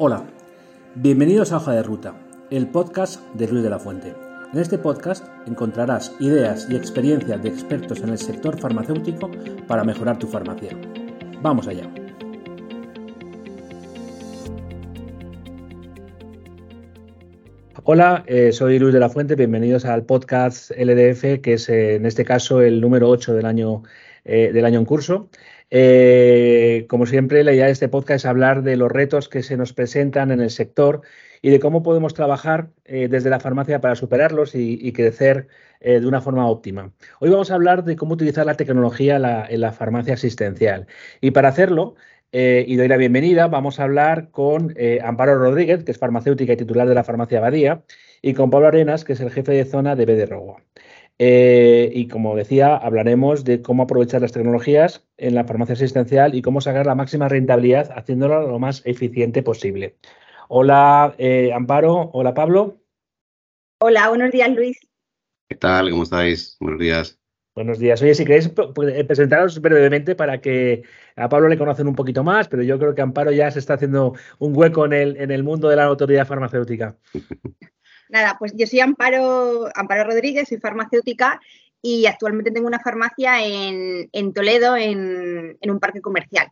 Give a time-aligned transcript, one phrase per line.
[0.00, 0.22] Hola,
[0.94, 2.14] bienvenidos a Hoja de Ruta,
[2.52, 4.14] el podcast de Luis de la Fuente.
[4.52, 9.28] En este podcast encontrarás ideas y experiencias de expertos en el sector farmacéutico
[9.66, 10.70] para mejorar tu farmacia.
[11.42, 11.92] Vamos allá.
[17.82, 22.06] Hola, eh, soy Luis de la Fuente, bienvenidos al podcast LDF, que es eh, en
[22.06, 23.82] este caso el número 8 del año,
[24.24, 25.28] eh, del año en curso.
[25.70, 29.56] Eh, como siempre, la idea de este podcast es hablar de los retos que se
[29.56, 31.02] nos presentan en el sector
[31.42, 35.48] y de cómo podemos trabajar eh, desde la farmacia para superarlos y, crecer
[35.80, 36.92] eh, de una forma óptima.
[37.20, 39.16] Hoy vamos a hablar de cómo utilizar la tecnología
[39.48, 40.86] en la farmacia asistencial.
[41.20, 41.94] Y para hacerlo,
[42.32, 46.88] y doy la bienvenida, vamos a hablar con Amparo Rodríguez, que es farmacéutica y titular
[46.88, 47.82] de la farmacia Abadía,
[48.20, 50.58] y con Pablo Arenas, que es el jefe de zona de BD Rogo.
[51.20, 56.42] Eh, y como decía, hablaremos de cómo aprovechar las tecnologías en la farmacia asistencial y
[56.42, 59.96] cómo sacar la máxima rentabilidad haciéndolo lo más eficiente posible.
[60.48, 62.10] Hola, eh, Amparo.
[62.12, 62.78] Hola, Pablo.
[63.80, 64.78] Hola, buenos días, Luis.
[65.48, 65.90] ¿Qué tal?
[65.90, 66.56] ¿Cómo estáis?
[66.60, 67.18] Buenos días.
[67.54, 68.00] Buenos días.
[68.00, 70.84] Oye, si queréis eh, presentaros brevemente para que
[71.16, 73.74] a Pablo le conocen un poquito más, pero yo creo que Amparo ya se está
[73.74, 76.96] haciendo un hueco en el, en el mundo de la autoridad farmacéutica.
[78.08, 81.40] Nada, pues yo soy Amparo, Amparo Rodríguez, soy farmacéutica
[81.82, 86.50] y actualmente tengo una farmacia en, Toledo, en, un parque comercial.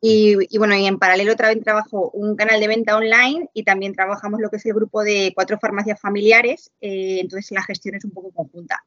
[0.00, 4.40] Y, bueno, y en paralelo también trabajo un canal de venta online y también trabajamos
[4.40, 8.10] lo que es el grupo de cuatro farmacias familiares, eh, entonces la gestión es un
[8.10, 8.84] poco conjunta.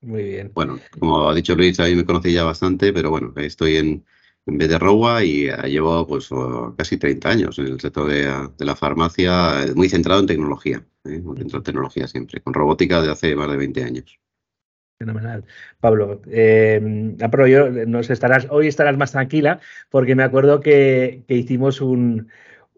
[0.00, 0.50] Muy bien.
[0.52, 4.04] Bueno, como ha dicho Luis, ahí me conocí ya bastante, pero bueno, estoy en,
[4.48, 6.30] en vez de Rowa y llevo pues
[6.76, 11.20] casi 30 años en el sector de, la farmacia, muy centrado en tecnología, ¿eh?
[11.20, 14.18] muy centrado en tecnología siempre, con robótica de hace más de 20 años.
[14.98, 15.44] Fenomenal.
[15.78, 16.80] Pablo, eh,
[17.48, 21.80] yo, nos estarás, hoy estarás más tranquila porque me acuerdo que, hicimos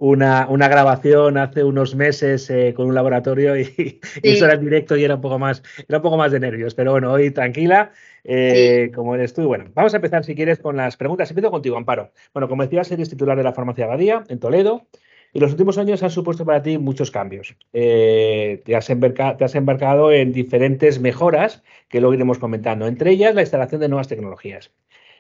[0.01, 5.05] una, grabación hace unos meses eh, con un laboratorio y, eso era en directo y
[5.05, 6.75] era un poco más, era un poco más de nervios.
[6.75, 7.93] Pero bueno, hoy tranquila
[8.25, 9.47] eh, como eres tú.
[9.47, 11.31] Bueno, vamos a empezar si quieres con las preguntas.
[11.31, 12.13] Empiezo contigo, Amparo.
[12.33, 14.87] Bueno, como decías, eres titular de la farmacia Abadía en Toledo.
[15.33, 17.55] Y los últimos años han supuesto para ti muchos cambios.
[17.73, 23.81] Eh, te, has embarcado en diferentes mejoras que luego iremos comentando, entre ellas la instalación
[23.81, 24.73] de nuevas tecnologías.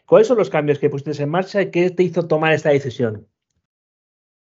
[0.07, 3.29] ¿Cuáles son los cambios que pusiste en marcha y qué te hizo tomar esta decisión?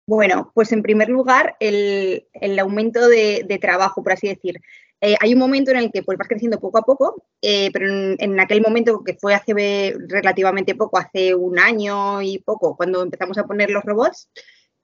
[0.06, 2.26] Bueno, pues en primer lugar, el,
[2.60, 4.60] aumento de, trabajo, por así decir.
[5.00, 7.88] Eh, hay un momento en el que pues, vas creciendo poco a poco, eh, pero
[8.18, 13.36] en, aquel momento que fue hace relativamente poco, hace un año y poco, cuando empezamos
[13.38, 14.28] a poner los robots,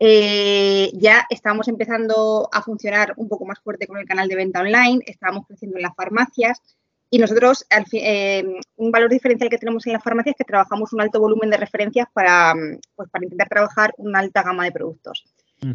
[0.00, 4.60] eh, ya estábamos empezando a funcionar un poco más fuerte con el canal de venta
[4.60, 6.62] online, estábamos creciendo en las farmacias
[7.10, 7.66] y nosotros,
[8.76, 11.56] un valor diferencial que tenemos en las farmacias es que trabajamos un alto volumen de
[11.56, 12.54] referencias para,
[12.96, 15.24] pues, para intentar trabajar una alta gama de productos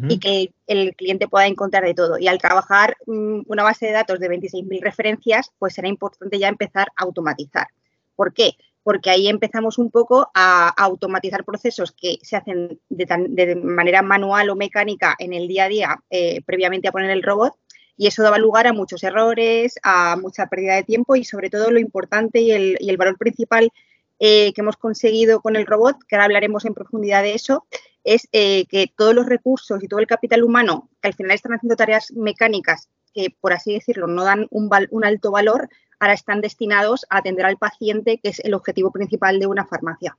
[0.08, 2.18] y que el, cliente pueda encontrar de todo.
[2.18, 6.48] Y al trabajar mm, una base de datos de 26.000 referencias, pues será importante ya
[6.48, 7.66] empezar a automatizar.
[8.16, 8.52] ¿Por qué?
[8.82, 14.56] Porque ahí empezamos un poco a, automatizar procesos que se hacen de, manera manual o
[14.56, 17.54] mecánica en el día a día eh, previamente a poner el robot
[17.96, 21.70] y eso daba lugar a muchos errores, a mucha pérdida de tiempo y sobre todo
[21.70, 23.70] lo importante y el, y el valor principal
[24.18, 27.66] eh, que hemos conseguido con el robot, que ahora hablaremos en profundidad de eso,
[28.04, 31.54] es eh, que todos los recursos y todo el capital humano que al final están
[31.54, 34.68] haciendo tareas mecánicas que, por así decirlo, no dan un,
[35.04, 35.68] alto valor,
[36.00, 40.18] ahora están destinados a atender al paciente, que es el objetivo principal de una farmacia.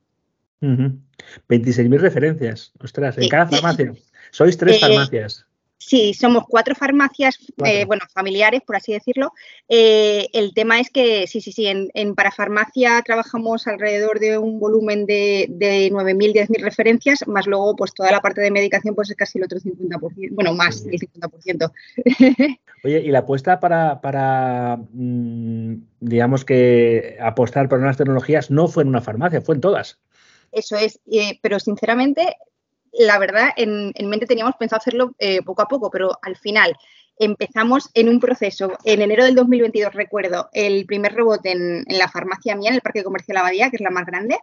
[0.61, 3.93] 26.000 referencias, ostras, en cada farmacia.
[4.31, 5.45] Sois tres eh, farmacias.
[5.87, 9.33] Sí, somos cuatro farmacias, eh, bueno, familiares, por así decirlo.
[9.69, 14.59] Eh, el tema es que, sí, sí, sí, en, en parafarmacia trabajamos alrededor de un
[14.59, 19.11] volumen de, de 9.000, 10.000 referencias, más luego, pues toda la parte de medicación, pues
[19.11, 21.71] es casi el otro 50%, bueno, más del 50%.
[22.83, 28.81] Oye, y la apuesta para, para mm, digamos que apostar por nuevas tecnologías no fue
[28.81, 29.99] en una farmacia, fue en todas.
[30.51, 32.37] Eso es, eh, pero sinceramente
[32.97, 36.75] la verdad, en, mente teníamos pensado hacerlo eh, poco a poco, pero al final
[37.17, 38.73] empezamos en un proceso.
[38.83, 43.03] En enero del 2022, recuerdo, el primer robot en, la farmacia mía, en el Parque
[43.03, 44.37] Comercial Abadía, que es la más grande,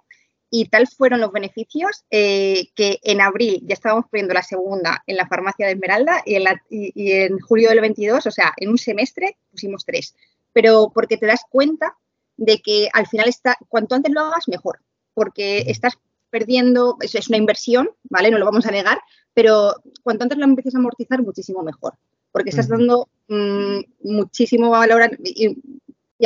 [0.50, 5.16] y tal fueron los beneficios eh, que en abril ya estábamos poniendo la segunda en
[5.16, 9.86] la farmacia de Esmeralda y en, julio del 22, o sea, en un semestre pusimos
[9.86, 10.14] tres.
[10.52, 11.96] Pero porque te das cuenta
[12.36, 14.80] de que al final está, cuanto antes lo hagas, mejor,
[15.14, 15.94] porque estás
[16.32, 18.30] perdiendo, eso es una inversión, ¿vale?
[18.30, 18.98] No lo vamos a negar,
[19.34, 21.92] pero cuanto antes lo empieces a amortizar, muchísimo mejor,
[22.32, 25.58] porque estás dando mm, muchísimo valor y,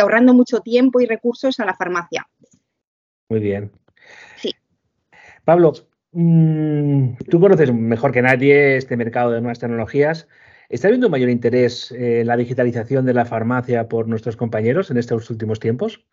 [0.00, 2.26] ahorrando mucho tiempo y recursos a la farmacia.
[3.28, 3.72] Muy bien.
[4.36, 4.54] Sí.
[5.44, 5.72] Pablo,
[6.12, 10.28] mm, tú conoces mejor que nadie este mercado de nuevas tecnologías.
[10.68, 14.98] ¿Está habiendo un mayor interés en la digitalización de la farmacia por nuestros compañeros en
[14.98, 16.04] estos últimos tiempos?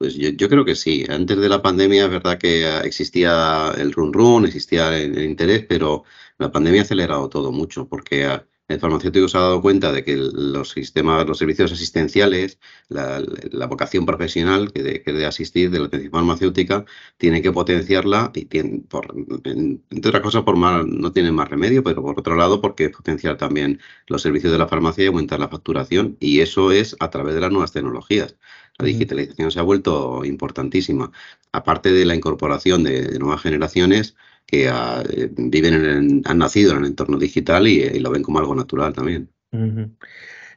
[0.00, 1.04] Pues yo, creo que sí.
[1.10, 6.04] Antes de la pandemia es verdad que existía el run run, existía el, interés, pero
[6.38, 10.16] la pandemia ha acelerado todo mucho porque el farmacéutico se ha dado cuenta de que
[10.16, 12.58] los sistemas, los servicios asistenciales,
[12.88, 13.20] la,
[13.66, 16.86] vocación profesional que de, que de, asistir de la atención farmacéutica,
[17.18, 19.14] tiene que potenciarla y tiene, por,
[19.44, 23.36] entre otras cosas, por más, no tiene más remedio, pero por otro lado, porque potenciar
[23.36, 26.16] también los servicios de la farmacia y aumentar la facturación.
[26.20, 28.36] Y eso es a través de las nuevas tecnologías.
[28.80, 31.12] La digitalización se ha vuelto importantísima.
[31.52, 34.16] Aparte de la incorporación de nuevas generaciones,
[34.46, 38.38] que ah, eh, viven en han nacido en el entorno digital y, lo ven como
[38.38, 39.30] algo natural también.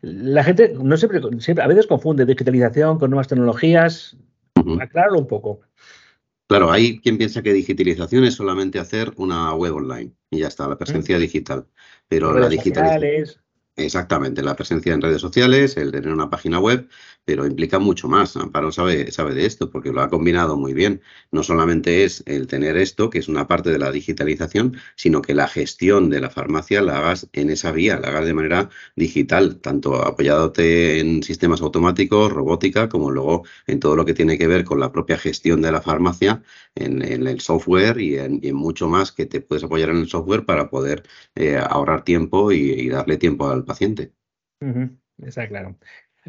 [0.02, 4.18] La gente no siempre, siempre, a veces confunde digitalización con nuevas tecnologías.
[4.80, 5.62] Acláralo un poco.
[6.48, 10.68] Claro, hay quien piensa que digitalización es solamente hacer una web online y ya está,
[10.68, 11.66] la presencia digital.
[12.08, 13.43] Pero la digitalización.
[13.76, 16.88] Exactamente, la presencia en redes sociales, el tener una página web,
[17.26, 18.36] pero implica mucho más.
[18.38, 21.02] Amparo sabe, sabe de esto porque lo ha combinado muy bien.
[21.32, 25.34] No solamente es el tener esto, que es una parte de la digitalización, sino que
[25.34, 29.60] la gestión de la farmacia la hagas en esa vía, la hagas de manera digital,
[29.60, 34.66] tanto apoyándote en sistemas automáticos, robótica, como luego en todo lo que tiene que ver
[34.66, 36.44] con la propia gestión de la farmacia,
[36.76, 40.70] en, el software y en, mucho más que te puedes apoyar en el software para
[40.70, 41.04] poder
[41.36, 44.14] eh, ahorrar tiempo y darle tiempo al paciente.
[45.18, 45.76] Está claro.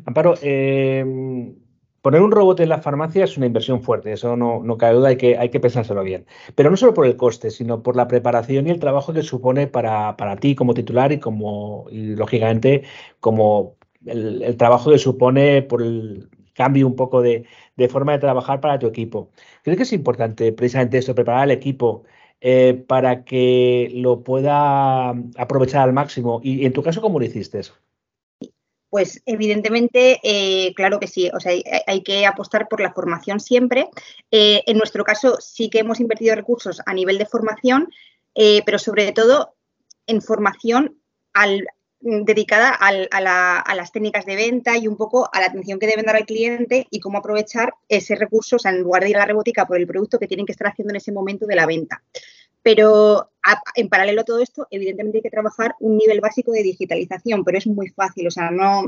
[0.05, 1.55] Amparo, em,
[2.03, 5.09] poner un robot en la farmacia es una inversión fuerte, eso no, no cabe duda,
[5.09, 6.27] hay que, hay que pensárselo bien.
[6.55, 9.67] Pero no solo por el coste, sino por la preparación y el trabajo que supone
[9.69, 12.83] para, ti como titular y como, lógicamente,
[13.21, 17.47] como el, trabajo que supone por el cambio un poco de,
[17.77, 19.31] de forma de trabajar para tu equipo.
[19.63, 22.05] ¿Crees que es importante precisamente esto, preparar al equipo
[22.47, 26.43] eh, para que lo pueda aprovechar al máximo.
[26.43, 27.63] Y en tu caso, ¿cómo lo hiciste?
[28.91, 31.55] Pues evidentemente, eh, claro que sí, o sea,
[31.87, 33.89] hay, que apostar por la formación siempre.
[34.31, 37.89] Eh, en nuestro caso sí que hemos invertido recursos a nivel de formación,
[38.35, 39.55] pero sobre todo
[40.07, 40.99] en formación
[41.33, 41.67] al,
[42.05, 46.17] dedicada a, las técnicas de venta y un poco a la atención que deben dar
[46.17, 49.27] al cliente y cómo aprovechar ese recurso, o sea, en lugar de ir a la
[49.27, 52.03] robótica por el producto que tienen que estar haciendo en ese momento de la venta.
[52.63, 53.31] Pero
[53.75, 57.57] en paralelo a todo esto, evidentemente hay que trabajar un nivel básico de digitalización, pero
[57.57, 58.85] es muy fácil, o sea, no,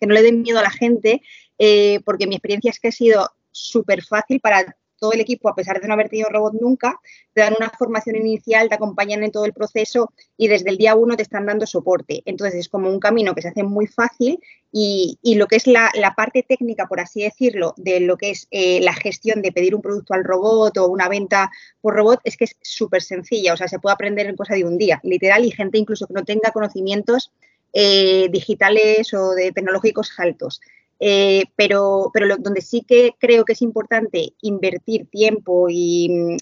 [0.00, 1.20] que no le den miedo a la gente,
[1.58, 5.54] eh, porque mi experiencia es que ha sido súper fácil para todo el equipo, a
[5.54, 7.00] pesar de no haber tenido robot nunca,
[7.32, 10.94] te dan una formación inicial, te acompañan en todo el proceso y desde el día
[10.94, 12.22] uno te están dando soporte.
[12.24, 14.40] Entonces es como un camino que se hace muy fácil
[14.76, 18.80] y, lo que es la, parte técnica, por así decirlo, de lo que es eh,
[18.80, 21.50] la gestión de pedir un producto al robot o una venta
[21.80, 24.64] por robot, es que es súper sencilla, o sea, se puede aprender en cosa de
[24.64, 27.30] un día, literal, y gente incluso que no tenga conocimientos
[27.72, 30.60] eh, digitales o de tecnológicos altos.
[31.00, 36.38] Eh, pero donde sí que creo que es importante invertir tiempo y,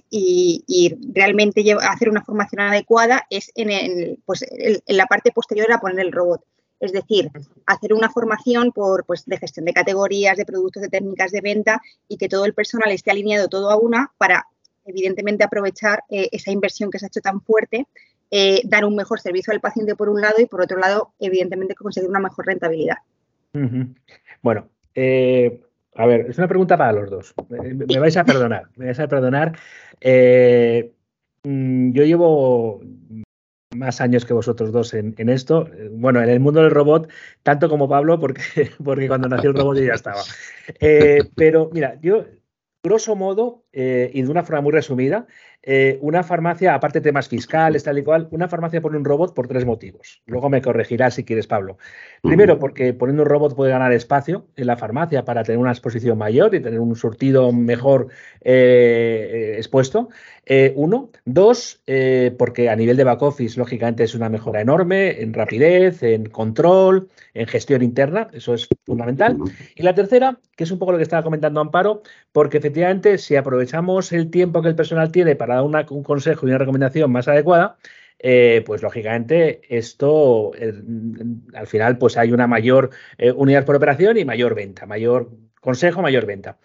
[1.14, 6.12] realmente hacer una formación adecuada es en, pues, en la parte posterior a poner el
[6.12, 6.44] robot.
[6.82, 7.30] Es decir,
[7.66, 11.80] hacer una formación por, pues, de gestión de categorías, de productos, de técnicas de venta
[12.08, 14.48] y que todo el personal esté alineado todo a una para,
[14.84, 17.86] evidentemente, aprovechar eh, esa inversión que se ha hecho tan fuerte,
[18.32, 21.76] eh, dar un mejor servicio al paciente por un lado y, por otro lado, evidentemente,
[21.76, 22.96] conseguir una mejor rentabilidad.
[24.42, 25.60] Bueno, eh,
[25.94, 27.34] a ver, es una pregunta para los dos.
[27.48, 29.58] Me, vais a perdonar, me vais a perdonar.
[30.00, 30.92] Eh,
[31.44, 32.80] mm, yo llevo
[33.76, 35.68] más años que vosotros dos en, esto.
[35.92, 37.10] Bueno, en el mundo del robot,
[37.42, 38.42] tanto como Pablo, porque,
[38.84, 40.22] porque cuando nació el robot yo ya estaba.
[40.80, 42.24] Eh, pero mira, yo,
[42.82, 45.26] grosso modo, y de una forma muy resumida,
[45.64, 49.32] eh, una farmacia, aparte de temas fiscales, tal y cual, una farmacia pone un robot
[49.32, 50.20] por tres motivos.
[50.26, 51.78] Luego me corregirás si quieres, Pablo.
[52.20, 56.18] Primero, porque poniendo un robot puede ganar espacio en la farmacia para tener una exposición
[56.18, 58.08] mayor y tener un surtido mejor
[58.40, 60.08] eh, eh, expuesto.
[60.74, 61.10] uno.
[61.24, 61.80] Dos,
[62.36, 67.08] porque a nivel de back office, lógicamente, es una mejora enorme en rapidez, en control,
[67.34, 68.28] en gestión interna.
[68.32, 69.38] Eso es fundamental.
[69.76, 72.02] Y la tercera, que es un poco lo que estaba comentando Amparo,
[72.32, 76.50] porque efectivamente, si aprovechamos el tiempo que el personal tiene para dar un consejo y
[76.50, 77.76] una recomendación más adecuada,
[78.24, 80.72] eh, pues lógicamente esto eh,
[81.54, 85.30] al final pues hay una mayor eh, unidad por operación y mayor venta, mayor
[85.60, 86.58] consejo, mayor venta.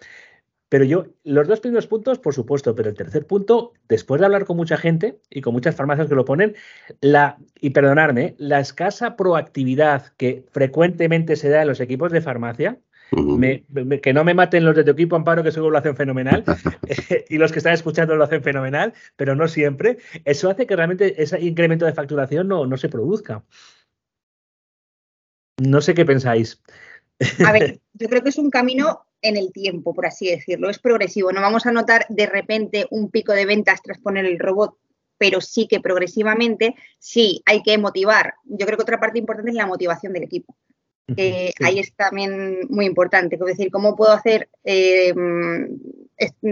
[0.68, 4.44] Pero yo, los dos primeros puntos, por supuesto, pero el tercer punto, después de hablar
[4.44, 6.54] con mucha gente y con muchas farmacias que lo ponen,
[7.00, 12.78] la, y perdonarme, la escasa proactividad que frecuentemente se da en los equipos de farmacia,
[13.10, 16.44] que no me maten los de tu equipo, Amparo, que seguro lo hacen fenomenal,
[17.28, 19.98] y los que están escuchando lo hacen fenomenal, pero no siempre.
[20.24, 23.44] Eso hace que realmente ese incremento de facturación no, no se produzca.
[25.60, 26.62] No sé qué pensáis.
[27.44, 30.70] A ver, yo creo que es un camino en el tiempo, por así decirlo.
[30.70, 31.32] Es progresivo.
[31.32, 34.76] No vamos a notar de repente un pico de ventas tras poner el robot,
[35.18, 38.34] pero sí que progresivamente sí hay que motivar.
[38.44, 40.56] Yo creo que otra parte importante es la motivación del equipo.
[41.16, 43.36] Ahí es también muy importante.
[43.36, 45.14] Es decir, cómo puedo hacer eh,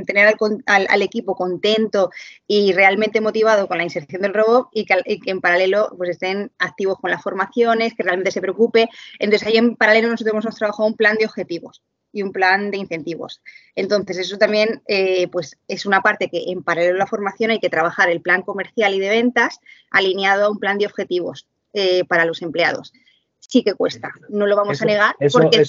[0.07, 0.35] tener
[0.67, 2.11] al, equipo contento
[2.47, 4.95] y realmente motivado con la inserción del robot y que,
[5.27, 8.89] en paralelo pues estén activos con las formaciones, que realmente se preocupe.
[9.19, 11.83] Entonces ahí en paralelo nosotros hemos trabajado un plan de objetivos
[12.13, 13.43] y un plan de incentivos.
[13.75, 17.59] Entonces, eso también eh, pues es una parte que en paralelo a la formación hay
[17.59, 19.61] que trabajar el plan comercial y de ventas
[19.91, 22.95] alineado a un plan de objetivos eh, para los empleados
[23.39, 25.65] sí que cuesta, no lo vamos a negar, porque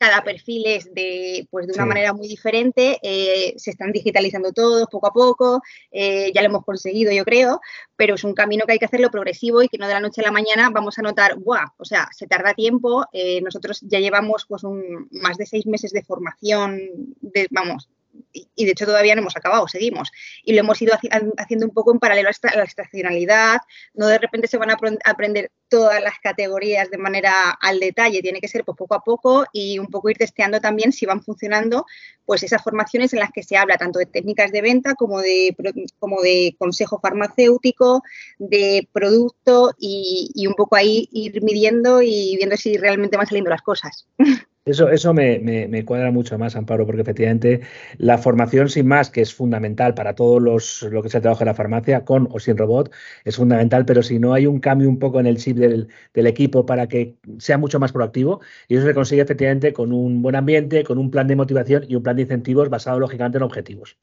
[0.00, 4.88] cada perfil es de, pues, de una manera muy diferente, eh, se están digitalizando todos
[4.90, 7.60] poco a poco, eh, ya lo hemos conseguido yo creo,
[7.96, 10.22] pero es un camino que hay que hacerlo progresivo y que no de la noche
[10.22, 11.66] a la mañana vamos a notar, ¡buah!
[11.76, 15.92] O sea, se tarda tiempo, eh, nosotros ya llevamos pues un, más de seis meses
[15.92, 16.80] de formación,
[17.20, 17.90] de, vamos,
[18.32, 20.10] y de hecho todavía no hemos acabado, seguimos.
[20.44, 20.94] Y lo hemos ido
[21.38, 23.58] haciendo un poco en paralelo a la estacionalidad,
[23.94, 28.40] no de repente se van a aprender todas las categorías de manera al detalle, tiene
[28.40, 31.86] que ser pues, poco a poco y un poco ir testeando también si van funcionando
[32.24, 35.56] pues esas formaciones en las que se habla tanto de técnicas de venta como de,
[35.98, 38.02] como de consejo farmacéutico,
[38.38, 43.50] de producto y, y un poco ahí ir midiendo y viendo si realmente van saliendo
[43.50, 44.06] las cosas.
[44.66, 47.62] Eso, eso me, cuadra mucho más, Amparo, porque efectivamente
[47.96, 51.46] la formación sin más, que es fundamental para todos los lo que se trabaja en
[51.46, 52.92] la farmacia, con o sin robot,
[53.24, 56.66] es fundamental, pero si no hay un cambio un poco en el chip del, equipo
[56.66, 60.84] para que sea mucho más proactivo, y eso se consigue efectivamente con un buen ambiente,
[60.84, 63.96] con un plan de motivación y un plan de incentivos basado lógicamente en objetivos.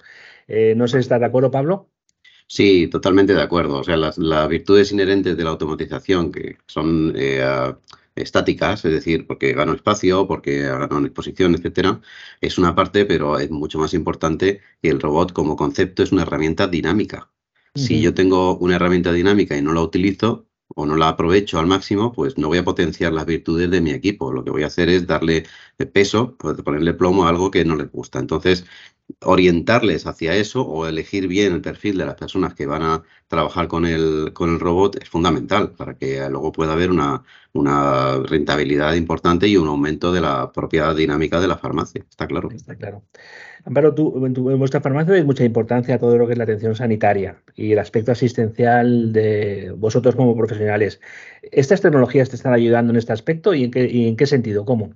[0.48, 1.90] Eh, no sé si estás de acuerdo, Pablo.
[2.48, 3.80] Sí, totalmente de acuerdo.
[3.80, 4.18] O sea, las,
[4.50, 7.44] virtudes inherentes de la automatización, que son eh,
[8.22, 12.02] estáticas, es decir, porque gano espacio, porque gano exposición, etcétera,
[12.42, 16.24] es una parte, pero es mucho más importante que el robot como concepto es una
[16.24, 17.32] herramienta dinámica.
[17.76, 21.68] Si yo tengo una herramienta dinámica y no la utilizo o no la aprovecho al
[21.68, 24.34] máximo, pues no voy a potenciar las virtudes de mi equipo.
[24.34, 25.46] Lo que voy a hacer es darle
[25.94, 28.18] peso, pues ponerle plomo a algo que no les gusta.
[28.18, 28.66] Entonces,
[29.22, 33.68] orientarles hacia eso o elegir bien el perfil de las personas que van a trabajar
[33.68, 37.24] con el, con el robot es fundamental para que luego pueda haber una,
[37.54, 42.06] una rentabilidad importante y un aumento de la propia dinámica de la farmacia.
[42.10, 42.50] Está claro.
[42.52, 43.04] Está claro.
[43.66, 46.76] Amparo, tú, en, vuestra farmacia dais mucha importancia a todo lo que es la atención
[46.76, 51.02] sanitaria y el aspecto asistencial de vosotros como profesionales.
[51.42, 54.64] ¿Estas tecnologías te están ayudando en este aspecto y en qué, y en qué sentido?
[54.64, 54.94] ¿Cómo?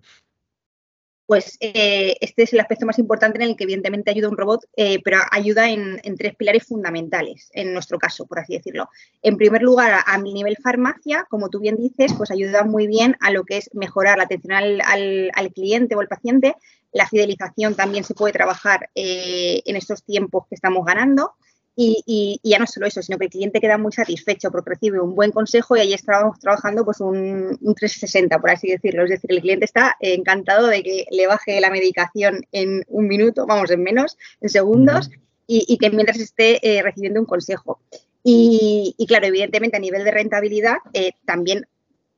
[1.32, 4.66] Pues eh, este es el aspecto más importante en el que evidentemente ayuda un robot,
[4.76, 8.90] eh, pero ayuda en, tres pilares fundamentales, en nuestro caso, por así decirlo.
[9.22, 13.16] En primer lugar, a, mi nivel farmacia, como tú bien dices, pues ayuda muy bien
[13.22, 14.52] a lo que es mejorar la atención
[14.84, 16.58] al, cliente o al paciente.
[16.92, 21.36] La fidelización también se puede trabajar eh, en estos tiempos que estamos ganando.
[21.75, 25.16] Y, ya no solo eso, sino que el cliente queda muy satisfecho porque recibe un
[25.16, 29.04] buen consejo y ahí estamos trabajando pues un, 360, por así decirlo.
[29.04, 33.46] Es decir, el cliente está encantado de que le baje la medicación en un minuto,
[33.46, 35.10] vamos, en menos, en segundos,
[35.48, 37.82] y, que mientras esté eh, recibiendo un consejo.
[38.24, 41.68] Y, claro, evidentemente a nivel de rentabilidad eh, también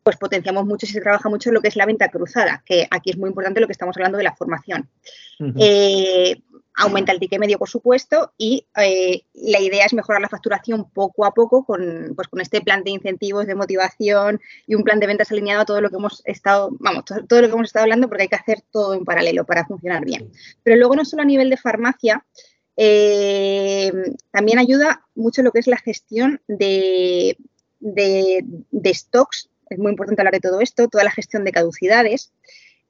[0.04, 3.12] pues potenciamos mucho y se trabaja mucho lo que es la venta cruzada, que aquí
[3.12, 4.90] es muy importante lo que estamos hablando de la formación
[6.76, 11.26] aumenta el ticket medio, por supuesto, y eh, la idea es mejorar la facturación poco
[11.26, 15.08] a poco con, pues, con este plan de incentivos, de motivación y un plan de
[15.08, 18.08] ventas alineado a todo lo que hemos estado, vamos, todo, lo que hemos estado hablando,
[18.08, 20.32] porque hay que hacer todo en paralelo para funcionar bien.
[20.64, 22.26] Pero luego no solo a nivel de farmacia,
[22.76, 23.92] eh,
[24.32, 27.38] también ayuda mucho lo que es la gestión de,
[27.80, 32.32] de, de stocks, es muy importante hablar de todo esto, toda la gestión de caducidades.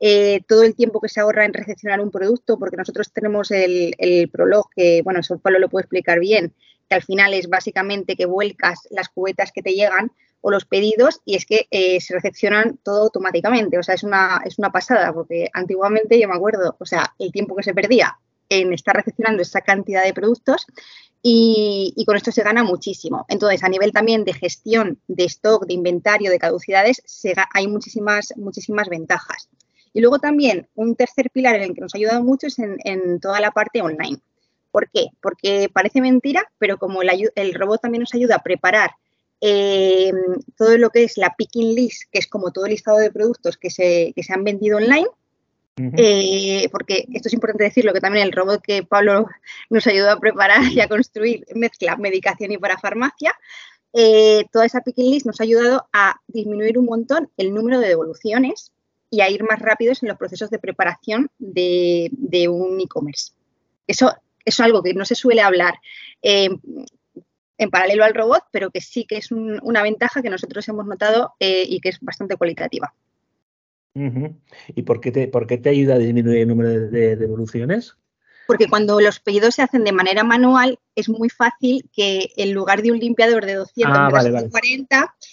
[0.06, 3.96] Eh, todo el tiempo que se ahorra en recepcionar un producto, porque nosotros tenemos el,
[3.98, 6.54] el Prolog, que, bueno, eso Pablo lo puede explicar bien,
[6.90, 11.22] que al final es básicamente que vuelcas las cubetas que te llegan o los pedidos
[11.24, 13.78] y es que eh, se recepcionan todo automáticamente.
[13.78, 17.32] O sea, es una, es una pasada, porque antiguamente yo me acuerdo, o sea, el
[17.32, 18.20] tiempo que se perdía
[18.50, 20.66] en estar recepcionando esa cantidad de productos
[21.22, 23.26] y, con esto se gana muchísimo.
[23.30, 27.02] Entonces, a nivel también de gestión de stock, de inventario, de caducidades,
[27.54, 29.48] hay muchísimas, muchísimas ventajas.
[29.94, 33.20] Y luego también un tercer pilar en el que nos ha ayudado mucho es en,
[33.20, 34.20] toda la parte online.
[34.72, 35.08] ¿Por qué?
[35.22, 38.92] Porque parece mentira, pero como el, robot también nos ayuda a preparar
[39.40, 40.12] eh,
[40.58, 43.58] todo lo que es la picking list, que es como todo el listado de productos
[43.58, 45.08] que se, que se han vendido online,
[45.76, 49.28] Eh, porque esto es importante decirlo, que también el robot que Pablo
[49.72, 53.34] nos ayudó a preparar y a construir mezcla medicación y para farmacia.
[53.94, 57.90] Eh, toda esa picking list nos ha ayudado a disminuir un montón el número de
[57.90, 58.72] devoluciones
[59.14, 62.10] y a ir más rápidos en los procesos de preparación de,
[62.50, 63.34] un e-commerce.
[63.86, 64.12] Eso,
[64.44, 65.76] es algo que no se suele hablar
[66.24, 66.50] eh,
[67.60, 71.36] en paralelo al robot, pero que sí que es una ventaja que nosotros hemos notado
[71.40, 72.92] y que es bastante cualitativa.
[73.94, 77.96] ¿Y por qué, te, por te ayuda a disminuir el número de, devoluciones?
[78.48, 82.82] Porque cuando los pedidos se hacen de manera manual, es muy fácil que en lugar
[82.82, 84.10] de un limpiador de 200 ah,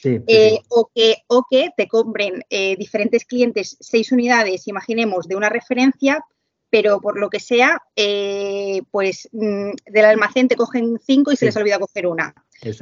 [0.04, 5.48] eh, O, que, o que te compren eh, diferentes clientes seis unidades, imaginemos, de una
[5.48, 6.24] referencia,
[6.70, 11.46] pero por lo que sea, eh, pues mm, del almacén te cogen cinco y se
[11.46, 12.32] les olvida coger una.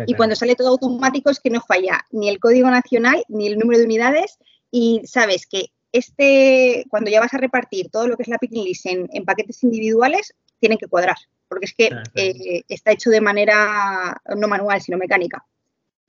[0.06, 3.58] Y cuando sale todo automático es que no falla ni el código nacional ni el
[3.58, 4.38] número de unidades
[4.70, 8.64] y sabes que este, cuando ya vas a repartir todo lo que es la picking
[8.64, 11.16] list en, paquetes individuales, tienen que cuadrar,
[11.48, 15.44] porque es que eh, está hecho de manera no manual, sino mecánica.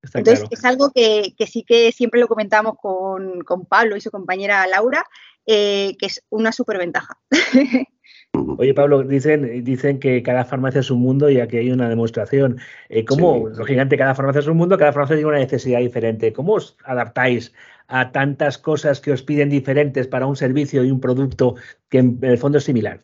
[0.01, 5.05] Entonces, es algo que, sí que siempre lo comentamos con, Pablo y su compañera Laura,
[5.45, 7.19] eh, que es una superventaja.
[8.33, 12.59] Oye, Pablo, dicen, dicen que cada farmacia es un mundo y aquí hay una demostración.
[12.89, 16.33] Eh, ¿Cómo, lógicamente, cada farmacia es un mundo, cada farmacia tiene una necesidad diferente?
[16.33, 17.53] ¿Cómo os adaptáis
[17.87, 21.55] a tantas cosas que os piden diferentes para un servicio y un producto
[21.89, 23.03] que en el fondo es similar?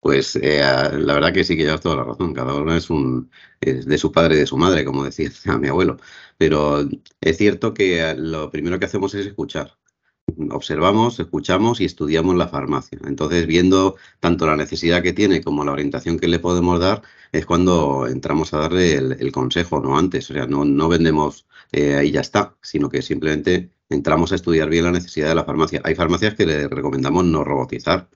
[0.00, 2.34] Pues eh, la verdad que sí que llevas toda la razón.
[2.34, 5.96] Cada uno es un de su padre y de su madre, como decía mi abuelo.
[6.38, 6.88] Pero
[7.20, 9.79] es cierto que lo primero que hacemos es escuchar
[10.50, 12.98] observamos, escuchamos y estudiamos la farmacia.
[13.06, 17.46] Entonces, viendo tanto la necesidad que tiene como la orientación que le podemos dar, es
[17.46, 20.30] cuando entramos a darle el, consejo, no antes.
[20.30, 24.68] O sea, no, no vendemos eh, ahí ya está, sino que simplemente entramos a estudiar
[24.68, 25.80] bien la necesidad de la farmacia.
[25.84, 28.08] Hay farmacias que le recomendamos no robotizar.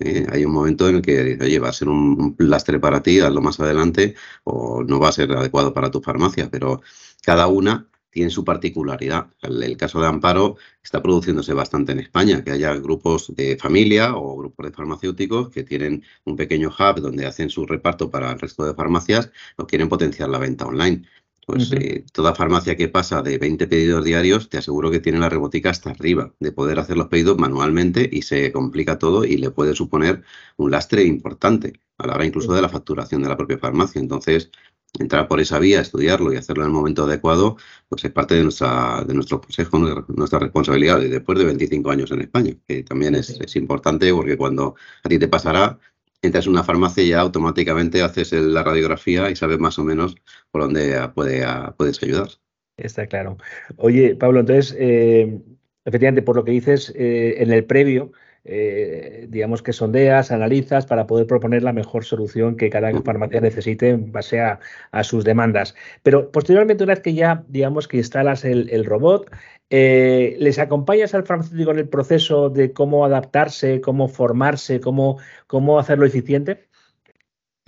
[0.00, 3.20] Eh, hay un momento en el que oye, va a ser un, lastre para ti,
[3.20, 6.82] hazlo más adelante, o no va a ser adecuado para tu farmacia, pero
[7.22, 9.28] cada una tiene su particularidad.
[9.42, 14.36] El, caso de Amparo está produciéndose bastante en España, que haya grupos de familia o
[14.36, 18.64] grupos de farmacéuticos que tienen un pequeño hub donde hacen su reparto para el resto
[18.64, 21.02] de farmacias o quieren potenciar la venta online.
[21.48, 25.30] Pues eh, toda farmacia que pasa de 20 pedidos diarios, te aseguro que tiene la
[25.30, 29.50] robótica hasta arriba, de poder hacer los pedidos manualmente y se complica todo y le
[29.50, 30.22] puede suponer
[30.58, 33.98] un lastre importante a la hora incluso de la facturación de la propia farmacia.
[33.98, 34.50] Entonces,
[34.98, 37.56] entrar por esa vía, estudiarlo y hacerlo en el momento adecuado,
[37.88, 42.10] pues es parte de nuestra de nuestro consejo, nuestra responsabilidad y después de 25 años
[42.10, 44.74] en España, que también es, es, importante porque cuando
[45.04, 45.78] a ti te pasará,
[46.22, 50.16] entras en una farmacia y ya automáticamente haces la radiografía y sabes más o menos
[50.50, 51.44] por dónde puede,
[51.76, 52.28] puedes ayudar.
[52.76, 53.36] Está claro.
[53.76, 55.40] Oye, Pablo, entonces, eh,
[55.84, 58.12] efectivamente, por lo que dices, eh, en el previo,
[58.44, 63.90] eh, digamos que sondeas, analizas para poder proponer la mejor solución que cada farmacia necesite
[63.90, 64.58] en base a,
[65.02, 65.74] sus demandas.
[66.02, 69.30] Pero posteriormente, una vez que ya, digamos, que instalas el, robot,
[69.70, 75.78] eh, ¿les acompañas al farmacéutico en el proceso de cómo adaptarse, cómo formarse, cómo, cómo
[75.78, 76.67] hacerlo eficiente?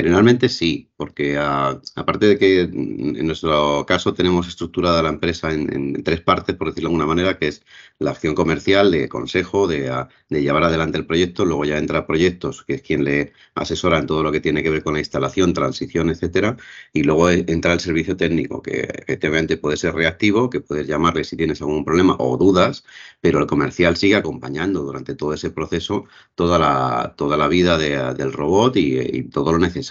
[0.01, 6.23] Generalmente sí, porque aparte de que en nuestro caso tenemos estructurada la empresa en, tres
[6.23, 7.63] partes, por decirlo de alguna manera, que es
[7.99, 9.93] la acción comercial, de consejo, de,
[10.31, 14.23] llevar adelante el proyecto, luego ya entra proyectos, que es quien le asesora en todo
[14.23, 16.57] lo que tiene que ver con la instalación, transición, etcétera,
[16.95, 21.37] y luego entra el servicio técnico, que efectivamente puede ser reactivo, que puedes llamarle si
[21.37, 22.85] tienes algún problema o dudas,
[23.21, 28.33] pero el comercial sigue acompañando durante todo ese proceso toda la, toda la vida del
[28.33, 29.90] robot y todo lo necesario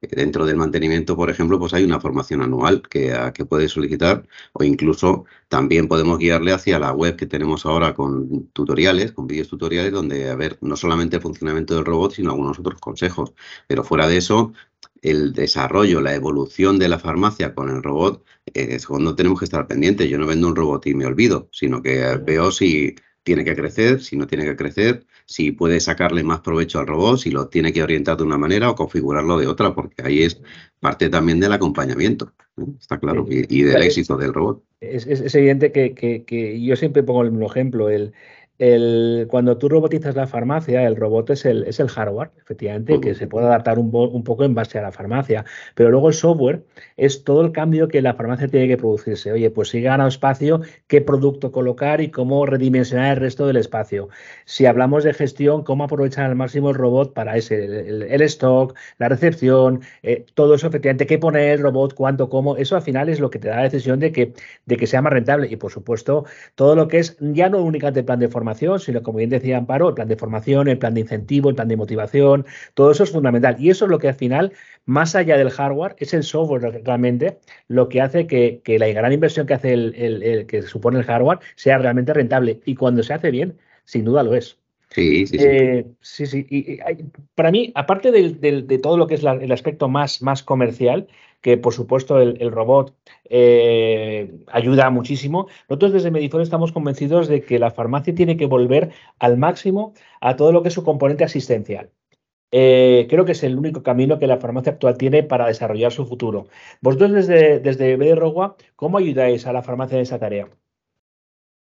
[0.00, 4.64] Dentro del mantenimiento, por ejemplo, pues hay una formación anual que, que puede solicitar o
[4.64, 9.92] incluso también podemos guiarle hacia la web que tenemos ahora con tutoriales, con vídeos tutoriales,
[9.92, 13.32] donde a ver no solamente el funcionamiento del robot, sino algunos otros consejos.
[13.66, 14.52] Pero fuera de eso,
[15.02, 19.66] el desarrollo, la evolución de la farmacia con el robot es cuando tenemos que estar
[19.66, 20.08] pendientes.
[20.08, 22.94] Yo no vendo un robot y me olvido, sino que veo si
[23.28, 27.18] tiene que crecer, si no tiene que crecer, si puede sacarle más provecho al robot,
[27.18, 30.40] si lo tiene que orientar de una manera o configurarlo de otra, porque ahí es
[30.80, 32.32] parte también del acompañamiento,
[32.80, 34.64] está claro, y, del éxito del robot.
[34.80, 35.92] Es, evidente que,
[36.24, 38.14] que, yo siempre pongo el mismo ejemplo, el,
[38.58, 43.78] cuando tú robotizas la farmacia, el robot es el, hardware, efectivamente, que se puede adaptar
[43.78, 43.90] un,
[44.24, 45.44] poco en base a la farmacia,
[45.76, 46.64] pero luego el software
[46.96, 49.30] es todo el cambio que la farmacia tiene que producirse.
[49.30, 54.08] Oye, pues si gana espacio, qué producto colocar y cómo redimensionar el resto del espacio.
[54.44, 59.08] Si hablamos de gestión, cómo aprovechar al máximo el robot para ese, el, stock, la
[59.08, 63.20] recepción, eh, todo eso, efectivamente, qué poner el robot, cuánto, cómo, eso al final es
[63.20, 64.32] lo que te da la decisión de que,
[64.66, 65.46] de que sea más rentable.
[65.48, 66.24] Y por supuesto,
[66.56, 69.88] todo lo que es ya no únicamente plan de formación, sino como bien decía Amparo,
[69.88, 73.10] el plan de formación, el plan de incentivo, el plan de motivación, todo eso es
[73.10, 73.56] fundamental.
[73.58, 74.52] Y eso es lo que al final,
[74.86, 79.46] más allá del hardware, es el software realmente lo que hace que, la gran inversión
[79.46, 82.60] que hace el, que supone el hardware sea realmente rentable.
[82.64, 84.58] Y cuando se hace bien, sin duda lo es.
[84.90, 85.44] Sí, sí, sí.
[85.46, 86.46] Eh, sí, sí.
[86.48, 86.78] Y,
[87.34, 91.08] para mí, aparte de todo lo que es el aspecto más, más comercial,
[91.40, 95.48] que por supuesto el, robot eh, ayuda muchísimo.
[95.68, 100.36] Nosotros desde Medifone estamos convencidos de que la farmacia tiene que volver al máximo a
[100.36, 101.90] todo lo que es su componente asistencial.
[102.50, 106.06] Eh, creo que es el único camino que la farmacia actual tiene para desarrollar su
[106.06, 106.48] futuro.
[106.80, 108.18] Vosotros desde, desde BD
[108.74, 110.48] ¿cómo ayudáis a la farmacia en esa tarea?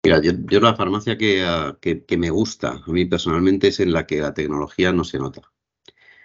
[0.04, 4.04] Mira, yo, la farmacia ah, que, que, me gusta a mí personalmente es en la
[4.04, 5.42] que la tecnología no se nota.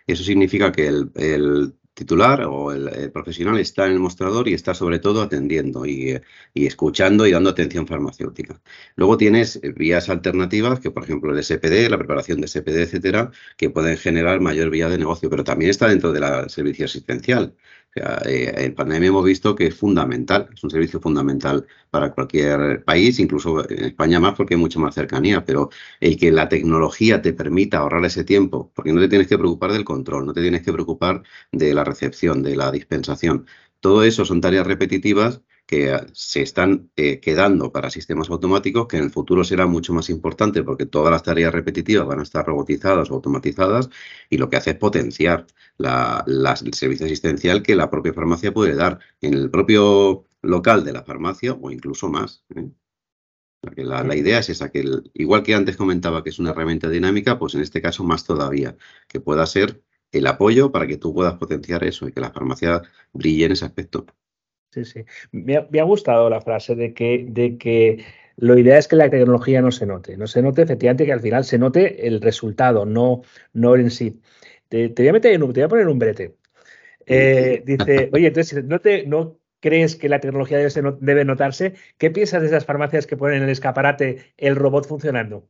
[0.08, 5.00] Eso significa que el titular o el, profesional está en el mostrador y está sobre
[5.00, 6.22] todo atendiendo y,
[6.54, 8.62] escuchando y dando atención farmacéutica.
[8.96, 13.72] Luego tienes vías alternativas, que por ejemplo el SPD, la preparación de SPD, etcétera, que
[13.72, 17.56] pueden generar mayor vía de negocio, pero también está dentro del servicio asistencial.
[17.95, 23.19] Eh, en pandemia hemos visto que es fundamental, es un servicio fundamental para cualquier país,
[23.19, 25.69] incluso en España más porque hay mucha más cercanía, pero
[26.00, 29.71] el que la tecnología te permita ahorrar ese tiempo, porque no te tienes que preocupar
[29.71, 33.47] del control, no te tienes que preocupar de la recepción, de la dispensación.
[33.80, 38.97] Todo eso son tareas repetitivas que eh, se están eh, quedando para sistemas automáticos, que
[38.97, 42.45] en el futuro será mucho más importante porque todas las tareas repetitivas van a estar
[42.45, 43.89] robotizadas o automatizadas
[44.30, 45.45] y lo que hace es potenciar
[45.77, 51.03] el servicio asistencial que la propia farmacia puede dar en el propio local de la
[51.03, 52.43] farmacia o incluso más.
[52.56, 52.69] ¿eh?
[53.75, 57.56] La, idea es esa, que igual que antes comentaba que es una herramienta dinámica, pues
[57.56, 58.77] en este caso más todavía,
[59.08, 62.82] que pueda ser el apoyo para que tú puedas potenciar eso y que la farmacia
[63.13, 64.06] brille en ese aspecto.
[64.71, 65.06] Sí, sí.
[65.32, 69.62] Me ha, gustado la frase de que, de que lo ideal es que la tecnología
[69.62, 70.17] no se note.
[70.17, 73.21] No se note, efectivamente, que al final se note el resultado, no,
[73.53, 74.21] no en sí.
[74.69, 76.36] Te, voy a meter te voy a poner un brete.
[77.06, 81.75] Eh, dice, oye, entonces, ¿no, te, ¿no crees que la tecnología debe, debe notarse?
[81.97, 85.49] ¿Qué piensas de esas farmacias que ponen en el escaparate el robot funcionando?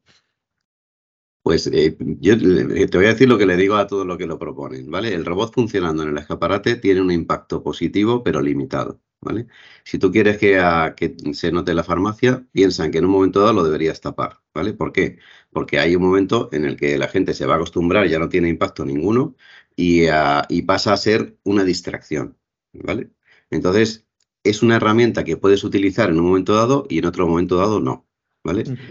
[1.47, 4.25] Pues eh, yo te voy a decir lo que le digo a todos los que
[4.25, 5.13] lo proponen, ¿vale?
[5.13, 9.47] El robot funcionando en el escaparate tiene un impacto positivo, pero limitado, ¿vale?
[9.83, 13.53] Si tú quieres que, se note la farmacia, piensa en que en un momento dado
[13.53, 14.73] lo deberías tapar, ¿vale?
[14.73, 15.19] ¿Por qué?
[15.51, 18.29] Porque hay un momento en el que la gente se va a acostumbrar, ya no
[18.29, 19.35] tiene impacto ninguno
[19.75, 22.37] y, ah, y pasa a ser una distracción,
[22.73, 23.11] ¿vale?
[23.49, 24.05] Entonces,
[24.43, 27.79] es una herramienta que puedes utilizar en un momento dado y en otro momento dado
[27.79, 28.06] no.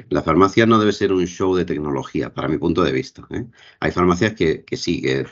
[0.09, 3.27] La farmacia no debe ser un show de tecnología, para mi punto de vista.
[3.31, 3.47] ¿eh?
[3.81, 5.27] Hay farmacias que, sí, que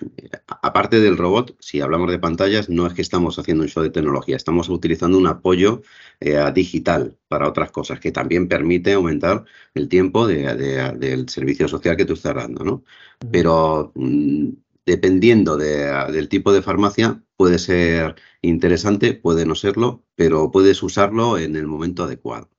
[0.46, 3.90] aparte del robot, si hablamos de pantallas, no es que estamos haciendo un show de
[3.90, 5.82] tecnología, estamos utilizando un apoyo
[6.20, 12.04] eh, digital para otras cosas que también permite aumentar el tiempo del servicio social que
[12.04, 12.84] tú estás dando, ¿no?
[13.30, 14.50] Pero mm,
[14.86, 21.56] dependiendo del tipo de farmacia, puede ser interesante, puede no serlo, pero puedes usarlo en
[21.56, 22.50] el momento adecuado.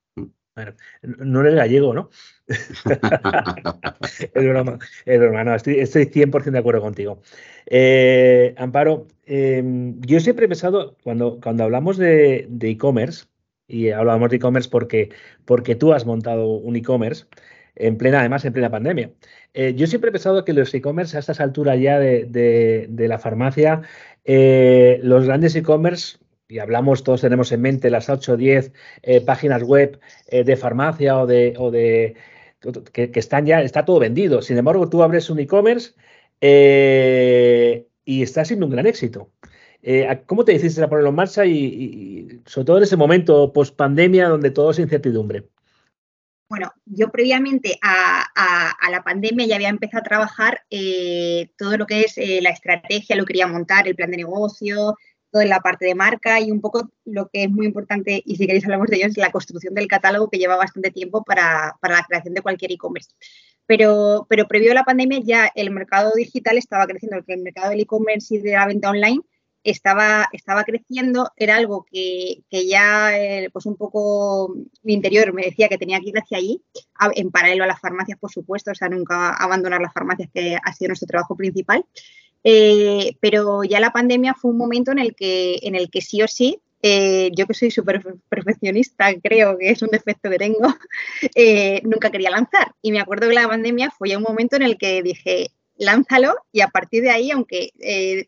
[0.56, 2.10] Bueno, no eres gallego, ¿no?
[2.48, 7.22] es broma, es broma, no, estoy, estoy 100% de acuerdo contigo.
[7.66, 13.26] Eh, Amparo, em, yo siempre he pensado, cuando, cuando hablamos de e-commerce,
[13.68, 15.10] y hablamos de e-commerce porque,
[15.46, 17.26] porque tú has montado un e-commerce,
[17.76, 19.12] en plena, además en plena pandemia.
[19.54, 23.82] Eh, yo siempre he pensado que los e-commerce a estas alturas ya de, la farmacia,
[24.24, 29.22] eh, los grandes e-commerce y hablamos, todos tenemos en mente las 8 o 10 eh,
[29.22, 32.16] páginas web eh, de farmacia o de, o de
[32.92, 34.42] que, están ya, está todo vendido.
[34.42, 35.94] Sin embargo, tú abres un e-commerce
[36.42, 39.32] eh, y está siendo un gran éxito.
[40.26, 44.28] ¿Cómo te decidiste a ponerlo en marcha y, sobre todo en ese momento post pandemia
[44.28, 45.44] donde todo es incertidumbre?
[46.50, 48.26] Bueno, yo previamente a,
[48.90, 50.62] la pandemia ya había empezado a trabajar
[51.56, 54.96] todo lo que es la estrategia, lo quería montar, el plan de negocio,
[55.42, 58.46] en la parte de marca y un poco lo que es muy importante, y si
[58.46, 62.06] queréis hablamos de ello, es la construcción del catálogo que lleva bastante tiempo para, la
[62.08, 63.12] creación de cualquier e-commerce.
[63.66, 67.82] Pero, pero previo a la pandemia ya el mercado digital estaba creciendo, el mercado del
[67.82, 69.22] e-commerce y de la venta online
[69.66, 75.68] estaba, estaba creciendo, era algo que, ya eh, pues un poco mi interior me decía
[75.68, 76.64] que tenía que ir hacia allí,
[77.16, 80.74] en paralelo a las farmacias, por supuesto, o sea, nunca abandonar las farmacias, que ha
[80.74, 81.84] sido nuestro trabajo principal.
[82.48, 86.22] Eh, pero ya la pandemia fue un momento en el que, en el que sí
[86.22, 90.60] o sí, eh, yo que soy súper perfeccionista, creo que es un defecto que tengo,
[91.36, 92.76] eh, nunca quería lanzar.
[92.84, 96.62] Y me acuerdo que la pandemia fue un momento en el que dije, lánzalo y
[96.62, 97.72] a partir de ahí, aunque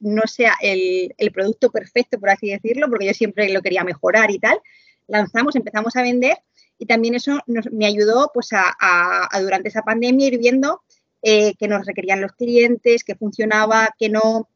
[0.02, 4.40] no sea el, producto perfecto, por así decirlo, porque yo siempre lo quería mejorar y
[4.40, 4.60] tal,
[5.06, 6.38] lanzamos, empezamos a vender
[6.80, 7.40] y también eso
[7.72, 10.82] me ayudó pues a, durante esa pandemia ir viendo
[11.22, 14.48] eh, qué nos requerían los clientes, qué funcionaba, qué no,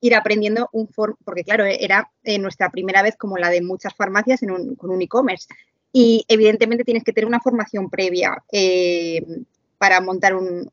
[0.00, 0.88] ir aprendiendo un
[1.24, 4.40] porque claro, era eh, nuestra primera vez como la de muchas farmacias
[4.76, 5.48] con un e-commerce
[5.92, 9.24] y evidentemente tienes que tener una formación previa eh,
[9.78, 10.70] para montar un,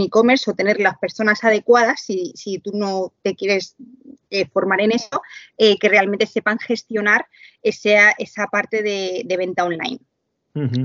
[0.00, 3.76] e-commerce o tener las personas adecuadas si, tú no te quieres
[4.52, 5.22] formar en eso,
[5.56, 7.26] que realmente sepan gestionar
[7.62, 10.00] esa, esa parte de venta online.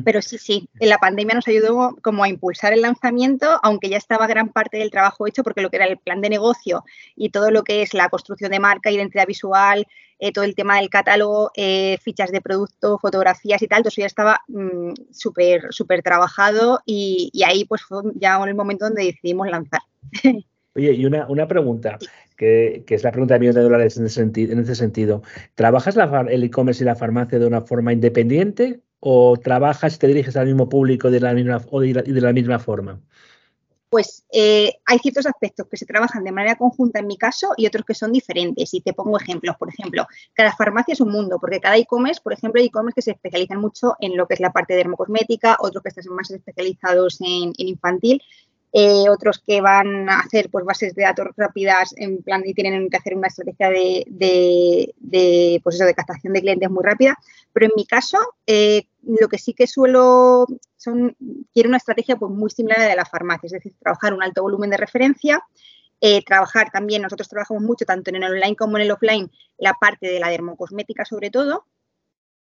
[0.06, 3.97] Pero sí, sí, en la pandemia nos ayudó como a impulsar el lanzamiento, aunque ya
[3.97, 6.84] estaba gran parte del trabajo hecho, porque lo que era el plan de negocio
[7.15, 9.88] y todo lo que es la construcción de marca, identidad visual,
[10.19, 14.02] eh, todo el tema del catálogo, eh, fichas de producto, fotografías y tal, todo eso
[14.02, 19.47] ya estaba mm, súper, súper trabajado y, ahí pues fue ya el momento donde decidimos
[19.47, 19.82] lanzar.
[20.76, 21.99] Oye, y una, una pregunta,
[22.38, 24.54] que, es la pregunta de millones de dólares en ese sentido.
[24.54, 25.21] En ese sentido.
[25.56, 25.95] ¿Trabajas
[26.30, 30.46] el e-commerce y la farmacia de una forma independiente o trabajas y te diriges al
[30.46, 33.02] mismo público de la misma, o de, la misma forma?
[33.89, 37.68] Pues eh, hay ciertos aspectos que se trabajan de manera conjunta en mi caso y
[37.68, 38.74] otros que son diferentes.
[38.74, 39.58] Y te pongo ejemplos.
[39.58, 43.02] Por ejemplo, cada farmacia es un mundo, porque cada e-commerce, por ejemplo, hay e-commerce que
[43.02, 46.32] se especializan mucho en lo que es la parte de dermocosmética, otros que están más
[46.32, 48.22] especializados en infantil.
[48.76, 52.90] Eh, otros que van a hacer pues, bases de datos rápidas en plan y tienen
[52.90, 54.92] que hacer una estrategia de,
[55.64, 57.16] pues eso, de captación de clientes muy rápida.
[57.54, 61.16] Pero en mi caso, eh, lo que sí que suelo son,
[61.54, 64.24] quiero una estrategia pues, muy similar a la de la farmacia, es decir, trabajar un
[64.24, 65.44] alto volumen de referencia,
[66.02, 69.76] eh, trabajar también, nosotros trabajamos mucho tanto en el online como en el offline, la
[69.76, 71.68] parte de la dermocosmética sobre todo,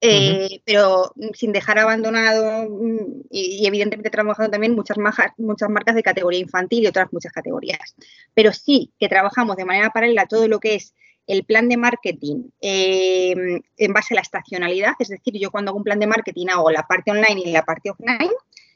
[0.01, 4.97] eh, pero sin dejar abandonado mm, y, evidentemente trabajando también muchas,
[5.37, 7.95] muchas marcas de categoría infantil y otras muchas categorías.
[8.33, 10.95] Pero sí que trabajamos de manera paralela todo lo que es
[11.27, 15.77] el plan de marketing eh, en base a la estacionalidad, es decir, yo cuando hago
[15.77, 18.31] un plan de marketing hago la parte online y la parte offline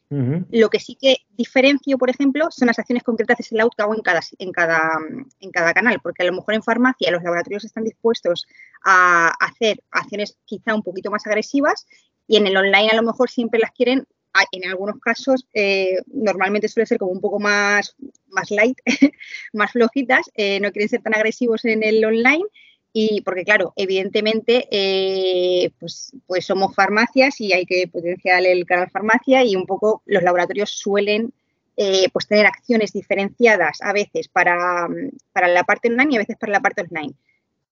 [0.10, 3.96] lo que sí que diferencio, por ejemplo, son las acciones concretas de sellout que hago
[3.96, 5.00] en cada, en, cada,
[5.40, 8.46] en cada canal, porque a lo mejor en farmacia los laboratorios están dispuestos
[8.84, 11.88] a hacer acciones quizá un poquito más agresivas
[12.28, 14.06] y en el online a lo mejor siempre las quieren,
[14.52, 17.96] en algunos casos eh, normalmente suele ser como un poco más,
[18.28, 18.78] más light,
[19.54, 22.46] más flojitas, eh, no quieren ser tan agresivos en el online
[22.98, 28.90] y porque, claro, evidentemente, eh, pues, pues somos farmacias y hay que potenciar el canal
[28.90, 31.34] farmacia y un poco los laboratorios suelen
[31.76, 36.54] eh, pues tener acciones diferenciadas a veces para, la parte online y a veces para
[36.54, 37.14] la parte offline.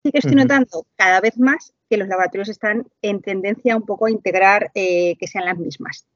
[0.03, 4.07] Sí que estoy notando cada vez más que los laboratorios están en tendencia un poco
[4.07, 6.07] a integrar eh, que sean las mismas.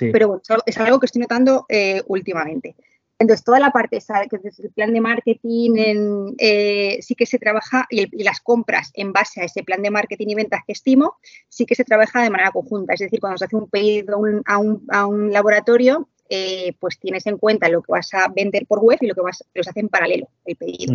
[0.00, 1.66] Pero bueno, es algo que estoy notando
[2.06, 2.74] últimamente.
[3.18, 7.38] Entonces, toda la parte esa, que desde el plan de marketing eh, sí que se
[7.38, 11.14] trabaja y, las compras en base a ese plan de marketing y ventas que estimo,
[11.48, 12.92] sí que se trabaja de manera conjunta.
[12.92, 14.58] Es decir, cuando se hace un pedido a,
[15.06, 19.06] un, laboratorio, eh, pues tienes en cuenta lo que vas a vender por web y
[19.06, 20.94] lo que vas, los hace en paralelo el pedido.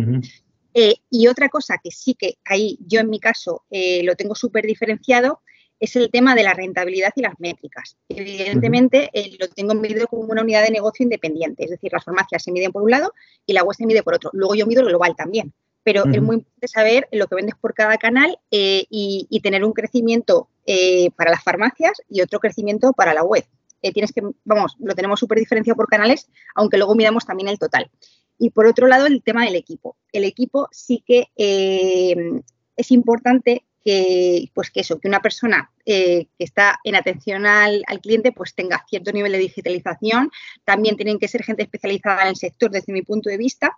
[0.74, 4.64] Eh, y otra cosa que sí que ahí yo en mi caso lo tengo súper
[4.64, 5.41] diferenciado
[5.82, 7.96] es el tema de la rentabilidad y las métricas.
[8.08, 12.44] Evidentemente, eh, lo tengo medido como una unidad de negocio independiente, es decir, las farmacias
[12.44, 13.12] se miden por un lado
[13.46, 14.30] y la web se mide por otro.
[14.32, 17.74] Luego yo mido lo global también, pero es muy importante saber lo que vendes por
[17.74, 23.12] cada canal eh, y, tener un crecimiento eh, para las farmacias y otro crecimiento para
[23.12, 23.44] la web.
[23.80, 27.90] tienes que, vamos, lo tenemos súper diferenciado por canales, aunque luego midamos también el total.
[28.38, 29.96] Y por otro lado, el tema del equipo.
[30.12, 36.44] El equipo sí que es importante que, pues que eso, que una persona eh, que
[36.44, 40.30] está en atención al, cliente pues tenga cierto nivel de digitalización.
[40.64, 43.76] También tienen que ser gente especializada en el sector desde mi punto de vista,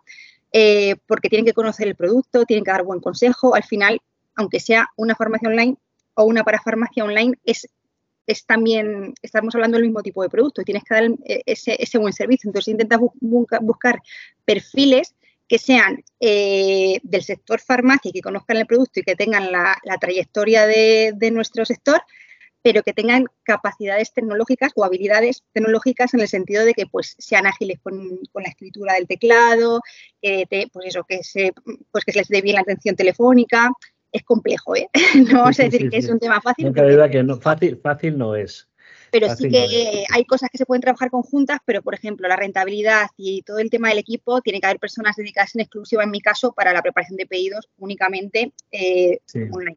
[0.53, 3.55] eh, porque tienen que conocer el producto, tienen que dar buen consejo.
[3.55, 4.01] Al final,
[4.37, 5.77] aunque sea una farmacia online
[6.15, 7.69] o una parafarmacia online, es,
[8.27, 11.99] es también, estamos hablando del mismo tipo de producto tienes que dar eh, ese, ese
[11.99, 12.49] buen servicio.
[12.49, 14.01] Entonces, intenta buscar
[14.45, 15.15] perfiles
[15.49, 19.77] que sean eh, del sector farmacia y que conozcan el producto y que tengan la,
[20.01, 22.01] trayectoria de, nuestro sector,
[22.63, 27.47] pero que tengan capacidades tecnológicas o habilidades tecnológicas en el sentido de que pues, sean
[27.47, 29.81] ágiles con, la escritura del teclado,
[30.23, 31.53] que, pues eso, que, se,
[31.91, 33.71] pues que se les dé bien la atención telefónica.
[34.13, 34.89] Es complejo, ¿eh?
[35.31, 36.67] No vamos a decir que es un tema fácil.
[36.67, 38.69] No que no, fácil, fácil no es
[39.15, 43.07] pero sí que hay cosas que se pueden trabajar conjuntas, pero por ejemplo, la rentabilidad
[43.17, 46.21] y todo el tema del equipo, tiene que haber personas dedicadas en exclusiva, en mi
[46.21, 49.21] caso, para la preparación de pedidos únicamente eh,
[49.53, 49.77] online.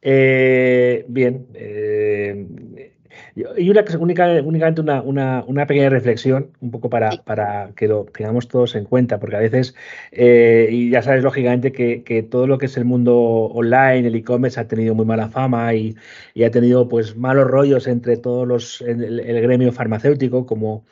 [0.00, 1.48] Eh, bien.
[1.54, 2.93] Eh,
[3.34, 8.74] Y una, únicamente una, una, pequeña reflexión, un poco para, para, que lo tengamos todos
[8.74, 9.74] en cuenta, porque a veces,
[10.12, 14.60] eh, y ya sabes lógicamente que, todo lo que es el mundo online, el e-commerce,
[14.60, 15.96] ha tenido muy mala fama y,
[16.44, 20.84] ha tenido pues malos rollos entre todos los, el, el gremio farmacéutico, como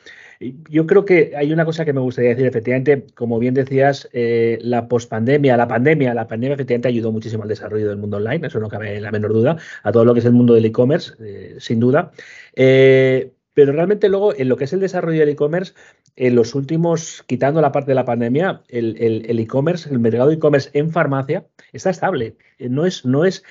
[0.69, 4.59] yo creo que hay una cosa que me gustaría decir, efectivamente, como bien decías, eh,
[4.61, 8.59] la pospandemia, la pandemia, la pandemia efectivamente ayudó muchísimo al desarrollo del mundo online, eso
[8.59, 11.55] no cabe la menor duda, a todo lo que es el mundo del e-commerce, eh,
[11.59, 12.11] sin duda.
[12.55, 15.73] Eh, pero realmente luego, en lo que es el desarrollo del e-commerce,
[16.15, 20.69] en los últimos, quitando la parte de la pandemia, el e-commerce, el, mercado de e-commerce
[20.73, 22.35] en farmacia está estable.
[22.59, 23.43] No es, no es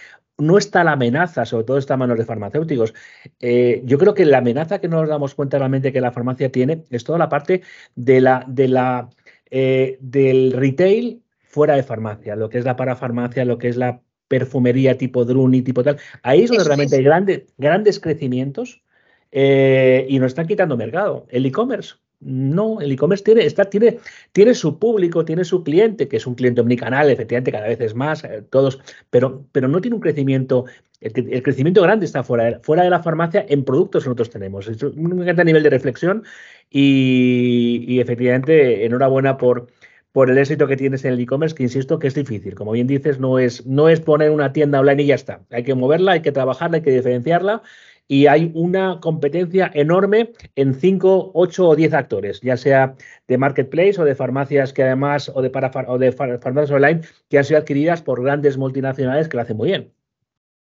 [0.42, 2.94] no está la amenaza, sobre todo está en manos de farmacéuticos.
[3.40, 6.50] Eh, yo creo que la amenaza que no nos damos cuenta realmente que la farmacia
[6.50, 7.62] tiene es toda la parte
[7.94, 9.09] de la, de la,
[9.50, 14.00] eh, del retail fuera de farmacia, lo que es la parafarmacia, lo que es la
[14.26, 15.98] perfumería tipo Druni, tipo tal.
[16.22, 18.83] Ahí es donde realmente hay grandes, grandes crecimientos
[19.31, 21.26] eh, y nos están quitando mercado.
[21.28, 23.98] El e-commerce, no, el e-commerce tiene, está, tiene,
[24.32, 27.94] tiene su público, tiene su cliente, que es un cliente omnicanal, efectivamente, cada vez es
[27.94, 28.80] más, eh, todos,
[29.11, 30.66] pero, pero no tiene un crecimiento.
[31.00, 34.68] El, crecimiento grande está fuera de, fuera de la farmacia en productos que nosotros tenemos.
[34.68, 36.22] Es un a nivel de reflexión
[36.70, 39.66] y, y efectivamente, enhorabuena por,
[40.12, 42.54] por el éxito que tienes en el e-commerce, que insisto que es difícil.
[42.54, 45.40] Como bien dices, no es, no es poner una tienda online y ya está.
[45.50, 47.62] Hay que moverla, hay que trabajarla, hay que diferenciarla
[48.09, 52.95] y hay una competencia enorme en 5, 8 o 10 actores, ya sea
[53.29, 57.38] de marketplace o de farmacias que además, o de, para, o de farmacias online que
[57.38, 59.93] han sido adquiridas por grandes multinacionales que lo hacen muy bien.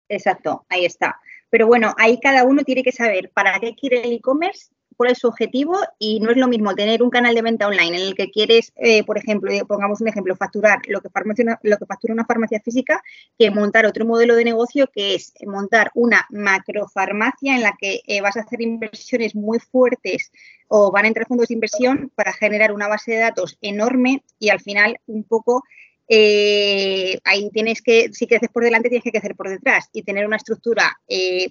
[0.08, 1.20] Exacto, ahí está.
[1.50, 5.18] Pero bueno, ahí cada uno tiene que saber para qué quiere el e-commerce cuál es
[5.18, 8.14] su objetivo y no es lo mismo tener un canal de venta online en el
[8.14, 13.02] que quieres, eh, por ejemplo, pongamos un ejemplo, facturar lo que, factura una farmacia física
[13.38, 18.20] que montar otro modelo de negocio que es montar una macrofarmacia en la que eh,
[18.20, 20.32] vas a hacer inversiones muy fuertes
[20.68, 24.48] o van a entrar fondos de inversión para generar una base de datos enorme y
[24.48, 25.62] al final un poco
[26.08, 30.26] eh, ahí tienes que, si creces por delante, tienes que crecer por detrás y tener
[30.26, 30.96] una estructura,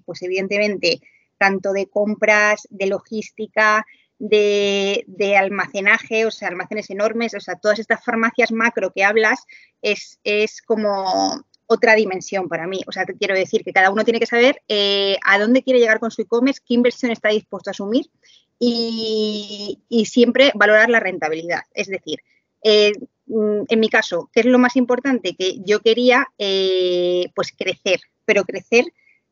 [0.05, 1.01] pues evidentemente,
[1.37, 3.85] tanto de compras, de logística,
[4.17, 9.45] de, almacenaje, o sea, almacenes enormes, o sea, todas estas farmacias macro que hablas
[9.81, 12.81] es, es como otra dimensión para mí.
[12.87, 15.79] O sea, te quiero decir que cada uno tiene que saber eh, a dónde quiere
[15.79, 18.05] llegar con su e-commerce, qué inversión está dispuesto a asumir
[18.59, 21.63] y, siempre valorar la rentabilidad.
[21.73, 22.19] Es decir,
[22.63, 22.93] eh,
[23.27, 25.35] mm, en mi caso, ¿qué es lo más importante?
[25.35, 28.85] Que yo quería eh, pues crecer, pero crecer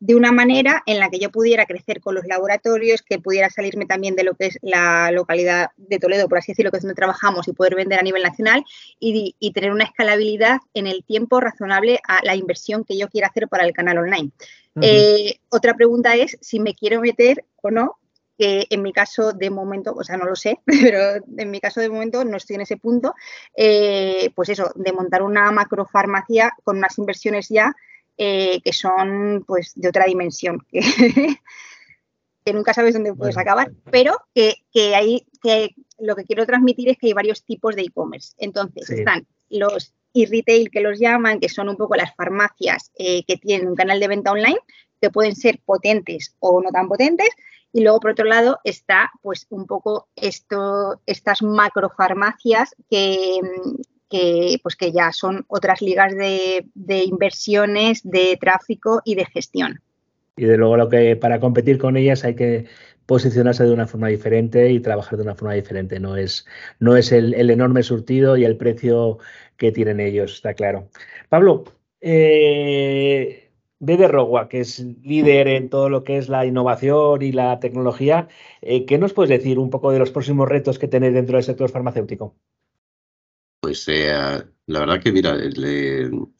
[0.03, 3.85] de una manera en la que yo pudiera crecer con los laboratorios, que pudiera salirme
[3.85, 6.95] también de lo que es la localidad de Toledo, por así decirlo, que es donde
[6.95, 8.65] trabajamos y poder vender a nivel nacional
[8.99, 13.47] y, tener una escalabilidad en el tiempo razonable a la inversión que yo quiera hacer
[13.47, 14.31] para el canal online.
[14.81, 17.97] Eh, otra pregunta es si me quiero meter o no
[18.37, 21.79] que en mi caso de momento, o sea, no lo sé, pero en mi caso
[21.79, 23.15] de momento no estoy en ese punto,
[23.55, 27.73] eh, pues eso, de montar una macrofarmacia con unas inversiones ya
[28.17, 34.55] eh, que son pues de otra dimensión, que, nunca sabes dónde puedes acabar, pero que,
[34.71, 38.33] que, hay, que lo que quiero transmitir es que hay varios tipos de e-commerce.
[38.37, 43.37] Entonces, están los e-retail que los llaman, que son un poco las farmacias eh, que
[43.37, 44.59] tienen un canal de venta online,
[45.01, 47.29] que pueden ser potentes o no tan potentes.
[47.71, 53.39] Y luego, por otro lado, está pues un poco esto, estas macrofarmacias que,
[54.13, 59.81] que, pues que ya son otras ligas de, inversiones, de tráfico y de gestión.
[60.37, 62.65] Y de luego lo que para competir con ellas hay que
[63.07, 65.99] posicionarse de una forma diferente y trabajar de una forma diferente.
[65.99, 66.45] No es,
[66.79, 69.17] no es el, enorme surtido y el precio
[69.57, 70.89] que tienen ellos, está claro.
[71.29, 71.63] Pablo,
[71.99, 73.49] eh,
[73.79, 78.27] de Rogua, que es líder en todo lo que es la innovación y la tecnología,
[78.61, 81.43] eh, ¿qué nos puedes decir un poco de los próximos retos que tenéis dentro del
[81.43, 82.35] sector farmacéutico?
[83.73, 84.13] Pues eh,
[84.67, 85.35] la verdad que, mira,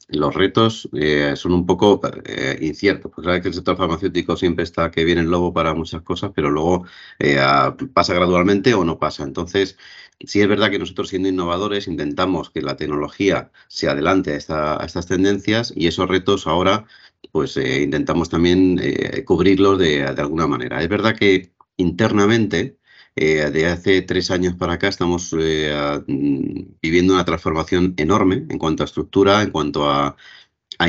[0.10, 3.12] los retos eh, son un poco eh, inciertos.
[3.12, 6.32] Pues claro que el sector farmacéutico siempre está que viene el lobo para muchas cosas,
[6.36, 6.86] pero luego
[7.96, 9.24] pasa gradualmente o no pasa.
[9.24, 9.78] Entonces,
[10.20, 15.08] sí es verdad que nosotros siendo innovadores intentamos que la tecnología se adelante a, estas
[15.08, 16.86] tendencias y esos retos ahora
[17.32, 18.80] pues intentamos también
[19.26, 20.84] cubrirlos de alguna manera.
[20.84, 22.78] Es verdad que internamente
[23.16, 28.58] eh, de hace tres años para acá estamos eh, mm, viviendo una transformación enorme en
[28.58, 30.16] cuanto a estructura, en cuanto a,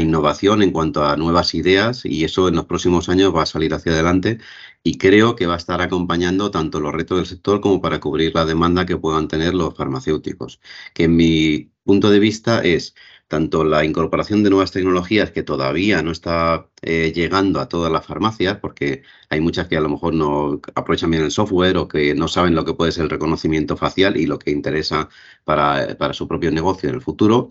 [0.01, 3.75] innovación, en cuanto a nuevas ideas y eso en los próximos años va a salir
[3.75, 4.39] hacia adelante
[4.83, 8.35] y creo que va a estar acompañando tanto los retos del sector como para cubrir
[8.35, 10.61] la demanda que puedan tener los farmacéuticos,
[10.95, 12.95] que en mi punto de vista es
[13.29, 18.07] tanto la incorporación de nuevas tecnologías que todavía no está eh, llegando a todas las
[18.07, 22.15] farmacias, porque hay muchas que a lo mejor no aprovechan bien el software o que
[22.15, 25.09] no saben lo que puede ser el reconocimiento facial y lo que interesa
[25.45, 27.51] para, para su propio negocio en el futuro.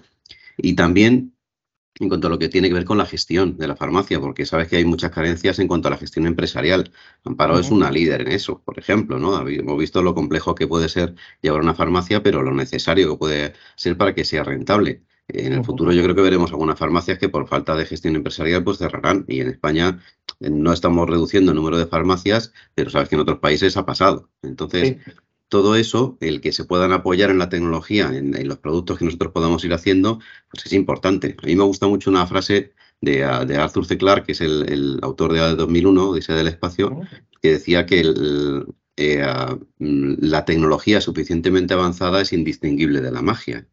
[0.58, 1.34] Y también
[2.00, 4.46] en cuanto a lo que tiene que ver con la gestión de la farmacia, porque
[4.46, 6.92] sabes que hay muchas carencias en cuanto a la gestión empresarial.
[7.24, 9.48] Amparo es una líder en eso, por ejemplo, ¿no?
[9.48, 13.54] Hemos visto lo complejo que puede ser llevar una farmacia, pero lo necesario que puede
[13.76, 15.04] ser para que sea rentable.
[15.28, 18.64] En el futuro yo creo que veremos algunas farmacias que por falta de gestión empresarial
[18.64, 20.04] pues cerrarán y en España
[20.42, 23.86] eh, no estamos reduciendo el número de farmacias, pero sabes que en otros países ha
[23.86, 24.30] pasado.
[24.42, 24.98] Entonces,
[25.50, 29.32] todo eso, el que se puedan apoyar en la tecnología, en, los productos que nosotros
[29.32, 30.20] podamos ir haciendo,
[30.52, 31.36] pues es importante.
[31.42, 33.98] A mí me gusta mucho una frase de, Arthur C.
[33.98, 37.02] Clarke, que es el, autor de 2001, Dice del Espacio,
[37.42, 38.02] que decía que
[38.98, 39.26] eh,
[39.80, 43.68] mm, la tecnología suficientemente avanzada es indistinguible de la magia.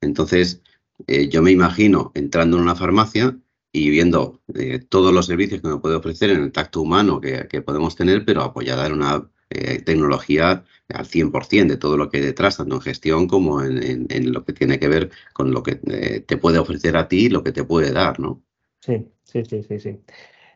[0.00, 0.62] Entonces,
[1.06, 3.36] eh, yo me imagino entrando en una farmacia
[3.72, 7.48] y viendo eh, todos los servicios que me puede ofrecer en el tacto humano que,
[7.48, 12.18] que podemos tener, pero apoyada en una eh, tecnología al 100% de todo lo que
[12.18, 15.80] hay detrás, tanto en gestión como en, lo que tiene que ver con lo que
[15.90, 18.42] eh, te puede ofrecer a ti y lo que te puede dar, ¿no?
[18.80, 20.00] Sí, sí, sí, sí, sí.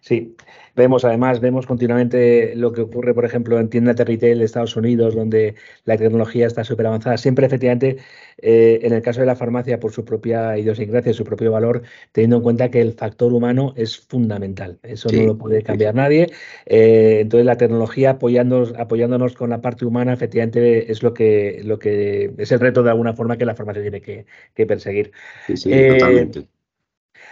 [0.01, 0.36] Sí,
[0.78, 4.76] vemos además, vemos continuamente lo que ocurre, por ejemplo, en tiendas de retail de Estados
[4.76, 7.16] Unidos, donde la tecnología está súper avanzada.
[7.18, 7.96] Siempre, efectivamente,
[8.40, 11.82] eh, en el caso de la farmacia, por su propia idiosincrasia, su propio valor,
[12.12, 14.78] teniendo en cuenta que el factor humano es fundamental.
[14.84, 16.28] Eso no lo puede cambiar nadie.
[16.66, 21.78] Eh, entonces, la tecnología apoyándonos, apoyándonos con la parte humana, efectivamente, es lo que, lo
[21.78, 24.26] que es el reto de alguna forma que la farmacia tiene que,
[24.66, 25.12] perseguir.
[25.46, 26.46] Sí, sí, totalmente.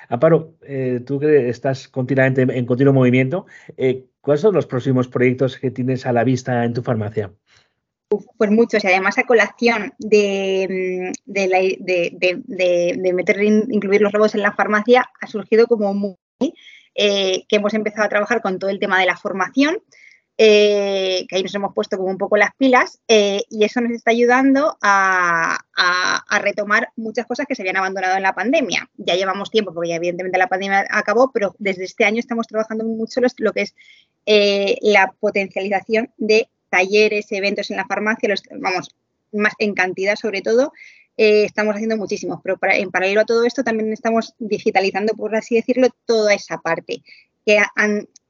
[0.09, 3.47] Amparo, eh, tú que estás continuamente en continuo movimiento,
[3.77, 7.33] eh, ¿cuáles son los próximos proyectos que tienes a la vista en tu farmacia?
[8.09, 14.53] pues muchos, y además a colación de, mm, de, meter, incluir los robots en la
[14.53, 16.17] farmacia, ha surgido como muy,
[16.95, 19.79] eh, que hemos empezado a trabajar con todo el tema de la formación,
[20.39, 23.93] eh, que ahí nos hemos puesto como un poco las pilas eh, y eso nos
[23.93, 25.59] está ayudando a,
[26.41, 28.91] retomar muchas cosas que se habían abandonado en la pandemia.
[28.99, 33.21] Ya llevamos tiempo, porque evidentemente la pandemia acabó, pero desde este año estamos trabajando mucho
[33.39, 33.75] lo que es
[34.27, 38.91] eh, la potencialización de talleres, eventos en la farmacia, vamos,
[39.33, 40.73] más en cantidad sobre todo,
[41.17, 45.89] estamos haciendo muchísimos, pero en paralelo a todo esto también estamos digitalizando, por así decirlo,
[46.05, 47.03] toda esa parte
[47.47, 47.61] que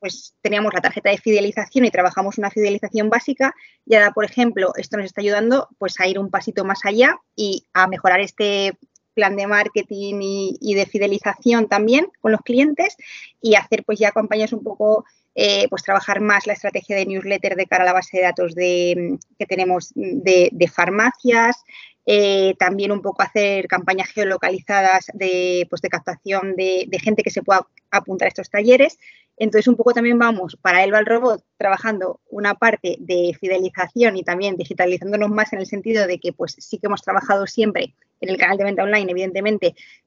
[0.06, 3.52] pues teníamos la tarjeta de fidelización y trabajamos una fidelización básica
[3.84, 7.18] y ahora, por ejemplo, esto nos está ayudando pues a ir un pasito más allá
[7.34, 8.78] y a mejorar este
[9.14, 10.20] plan de marketing
[10.60, 12.96] y, de fidelización también con los clientes
[13.40, 15.04] y hacer pues ya campañas un poco
[15.38, 18.54] eh, pues trabajar más la estrategia de newsletter de cara a la base de datos
[18.54, 21.62] de, que tenemos de, farmacias,
[22.06, 27.42] eh, también un poco hacer campañas geolocalizadas de, pues de captación de, gente que se
[27.42, 28.98] pueda apuntar a estos talleres.
[29.36, 34.56] Entonces, un poco también vamos para el Robot trabajando una parte de fidelización y también
[34.56, 38.38] digitalizándonos más en el sentido de que pues sí que hemos trabajado siempre en el
[38.38, 40.05] canal de venta online, evidentemente, Mm,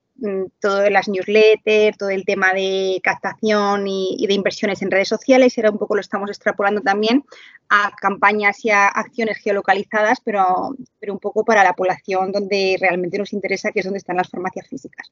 [0.60, 5.72] todas las newsletters, todo el tema de captación y, de inversiones en redes sociales, ahora
[5.72, 7.24] un poco lo estamos extrapolando también
[7.70, 13.18] a campañas y a acciones geolocalizadas, pero, pero un poco para la población donde realmente
[13.18, 15.12] nos interesa, que es donde están las farmacias físicas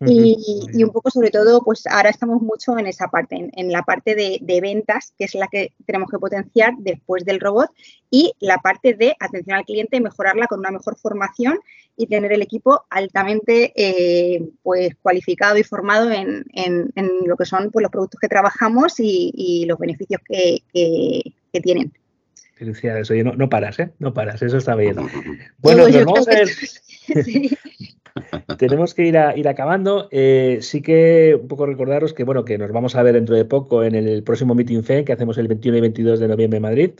[0.00, 4.14] y, un poco sobre todo, pues ahora estamos mucho en esa parte, en, la parte
[4.14, 7.70] de, ventas, que es la que tenemos que potenciar después del robot,
[8.10, 11.58] y la parte de atención al cliente, mejorarla con una mejor formación
[11.96, 16.44] y tener el equipo altamente eh, pues cualificado y formado en,
[17.26, 20.62] lo que son pues, los productos que trabajamos y, los beneficios que,
[21.60, 21.92] tienen.
[22.54, 23.90] Felicidades, oye, no, no, paras, ¿eh?
[23.98, 24.96] No paras, eso está bien.
[25.58, 26.48] Bueno, nos vamos a ver.
[28.58, 30.08] Tenemos que ir, ir acabando.
[30.10, 33.44] Eh, sí que un poco recordaros que bueno que nos vamos a ver dentro de
[33.44, 36.62] poco en el próximo Meeting FE que hacemos el 21 y 22 de noviembre en
[36.62, 36.90] Madrid,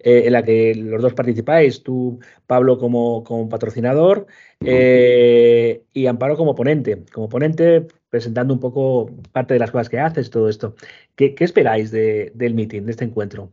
[0.00, 4.26] eh, en la que los dos participáis, tú, Pablo, como, como patrocinador
[4.64, 7.04] eh, y Amparo como ponente.
[7.12, 10.74] Como ponente, presentando un poco parte de las cosas que haces, todo esto.
[11.14, 13.52] ¿Qué, esperáis del meeting, de este encuentro?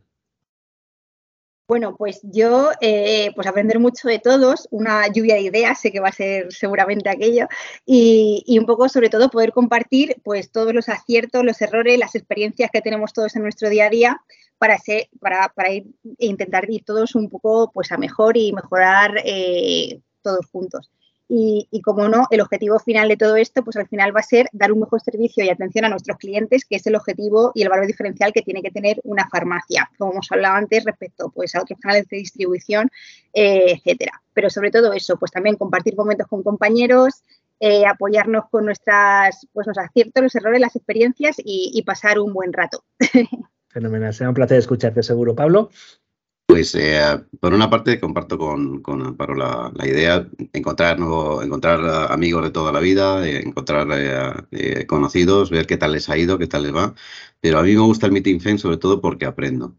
[1.66, 6.00] Bueno, pues yo, eh, pues aprender mucho de todos, una lluvia de ideas, sé que
[6.00, 7.46] va a ser seguramente aquello,
[7.86, 12.70] y, un poco sobre todo poder compartir pues todos los aciertos, los errores, las experiencias
[12.70, 14.20] que tenemos todos en nuestro día a día
[14.58, 15.86] para, ser, para, para ir,
[16.18, 20.90] e intentar ir todos un poco pues a mejor y mejorar eh, todos juntos.
[21.26, 24.46] Y, como no, el objetivo final de todo esto, pues al final va a ser
[24.52, 27.70] dar un mejor servicio y atención a nuestros clientes, que es el objetivo y el
[27.70, 31.62] valor diferencial que tiene que tener una farmacia, como hemos hablado antes respecto pues, a
[31.62, 32.90] otros canales de distribución,
[33.32, 34.22] eh, etcétera.
[34.34, 37.22] Pero sobre todo eso, pues también compartir momentos con compañeros,
[37.60, 42.52] eh, apoyarnos con nuestras, pues, los aciertos, los errores, las experiencias y, pasar un buen
[42.52, 42.84] rato.
[43.68, 45.34] Fenomenal, será un placer escucharte seguro.
[45.34, 45.70] Pablo.
[46.46, 47.00] Pues eh,
[47.40, 52.80] por una parte comparto con, con Amparo la, idea, encontrar, encontrar amigos de toda la
[52.80, 54.46] vida, encontrar
[54.86, 56.94] conocidos, ver qué tal les ha ido, qué tal les va.
[57.40, 59.74] Pero a mí me gusta el Meeting Fence sobre todo porque aprendo.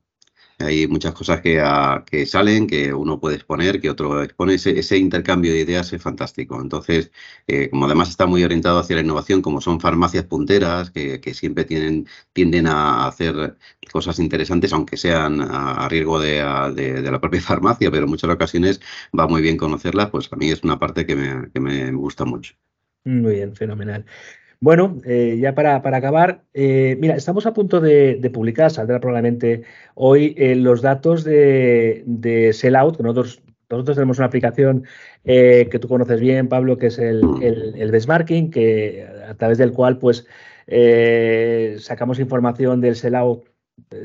[0.60, 4.56] Hay muchas cosas que, ah, que, salen, que uno puede exponer, que otro expone.
[4.56, 6.62] Ese, intercambio de ideas es fantástico.
[6.62, 7.12] Entonces,
[7.47, 11.66] eh, como además está muy orientado hacia la innovación, como son farmacias punteras, que, siempre
[11.66, 13.58] tienen, tienden a hacer
[13.91, 18.80] cosas interesantes, aunque sean a, riesgo de, la propia farmacia, pero en muchas ocasiones
[19.18, 22.26] va muy bien conocerlas, pues a mí es una parte que me, que me gusta
[22.26, 22.56] mucho.
[23.03, 24.06] Muy bien, fenomenal.
[24.66, 29.61] Bueno, eh, ya para, acabar, eh, mira, estamos a punto de, publicar, saldrá probablemente
[29.93, 34.84] hoy, eh, los datos de, de Sellout, que nosotros, nosotros tenemos una aplicación
[35.24, 39.99] que tú conoces bien, Pablo, que es el, el, benchmarking, que, a través del cual
[39.99, 40.26] pues
[41.84, 43.45] sacamos información del Sellout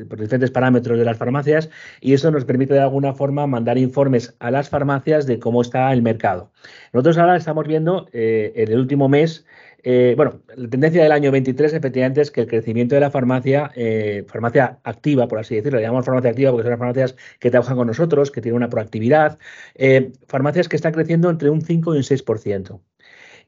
[0.07, 4.35] por diferentes parámetros de las farmacias y eso nos permite de alguna forma mandar informes
[4.37, 6.51] a las farmacias de cómo está el mercado.
[6.93, 9.43] Nosotros ahora estamos viendo en el último mes
[9.83, 13.71] eh, bueno, la tendencia del año 23 efectivamente es que el crecimiento de la farmacia,
[13.75, 17.49] eh, farmacia activa, por así decirlo, le llamamos farmacia activa porque son las farmacias que
[17.49, 19.39] trabajan con nosotros, que tienen una proactividad,
[19.75, 22.81] eh, farmacias que están creciendo entre un 5 y un 6%.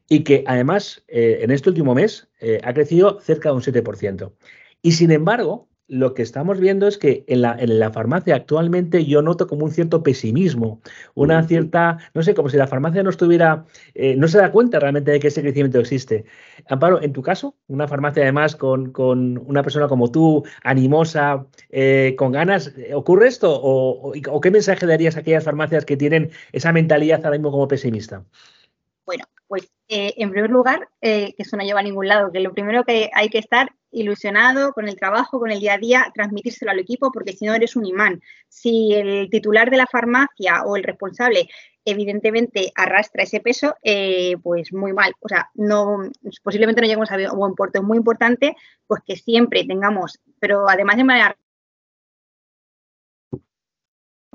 [0.08, 2.28] Y que además en este último mes
[2.62, 4.34] ha crecido cerca de un 7%.
[4.82, 9.04] Y sin embargo, lo que estamos viendo es que en la, en la, farmacia actualmente
[9.04, 10.80] yo noto como un cierto pesimismo,
[11.14, 14.80] una cierta, no sé, como si la farmacia no estuviera, eh, no se da cuenta
[14.80, 16.24] realmente de que ese crecimiento existe.
[16.68, 22.14] Amparo, en tu caso, una farmacia además con, con una persona como tú, animosa, eh,
[22.16, 23.52] con ganas, ¿ocurre esto?
[23.54, 27.68] O, o, qué mensaje darías a aquellas farmacias que tienen esa mentalidad ahora mismo como
[27.68, 28.24] pesimista?
[29.46, 32.84] Pues eh, en primer lugar, que eso no lleva a ningún lado, que lo primero
[32.84, 36.80] que hay que estar ilusionado con el trabajo, con el día a día, transmitírselo al
[36.80, 38.20] equipo, porque si no eres un imán.
[38.48, 41.48] Si el titular de la farmacia o el responsable
[41.84, 45.12] evidentemente arrastra ese peso, eh, pues muy mal.
[45.20, 46.10] O sea, no,
[46.42, 47.78] posiblemente no lleguemos a buen puerto.
[47.78, 51.36] Es muy importante pues que siempre tengamos, pero además de manera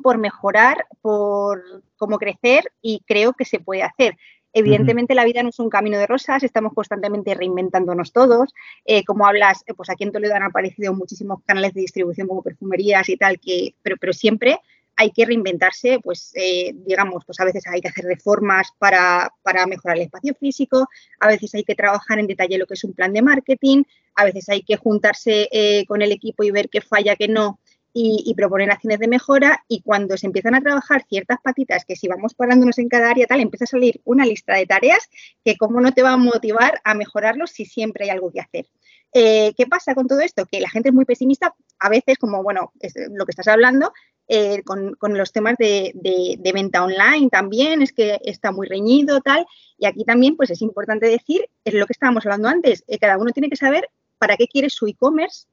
[0.01, 4.16] por mejorar, por cómo crecer y creo que se puede hacer.
[4.52, 8.54] Evidentemente la vida no es un camino de rosas, estamos constantemente reinventándonos todos.
[8.84, 12.41] Eh, como hablas, eh, pues aquí en Toledo han aparecido muchísimos canales de distribución como
[12.41, 14.60] perfumerías y tal, que, pero, pero siempre
[14.95, 19.66] hay que reinventarse, pues eh, digamos, pues a veces hay que hacer reformas para, para,
[19.66, 20.88] mejorar el espacio físico,
[21.20, 23.84] a veces hay que trabajar en detalle lo que es un plan de marketing,
[24.16, 25.47] a veces hay que juntarse
[25.88, 27.60] con el equipo y ver qué falla, qué no,
[27.94, 32.08] y, proponer acciones de mejora y cuando se empiezan a trabajar ciertas patitas que si
[32.08, 35.10] vamos parándonos en cada área tal, empieza a salir una lista de tareas
[35.44, 38.68] que cómo no te va a motivar a mejorarlo si siempre hay algo que hacer.
[39.14, 40.46] Eh, ¿Qué pasa con todo esto?
[40.46, 42.72] Que la gente es muy pesimista, a veces como, bueno,
[43.10, 43.92] lo que estás hablando,
[44.28, 49.48] eh, con, los temas de, de, venta online también, es que está muy reñido, tal,
[49.80, 53.18] y aquí también pues es importante decir, es lo que estábamos hablando antes, eh, cada
[53.18, 55.48] uno tiene que saber para qué quiere su e-commerce,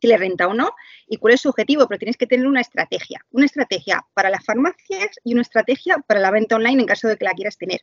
[0.00, 0.72] si le renta o no
[1.06, 4.44] y cuál es su objetivo, pero tienes que tener una estrategia, una estrategia para las
[4.44, 7.80] farmacias y una estrategia para la venta online en caso de que la quieras tener.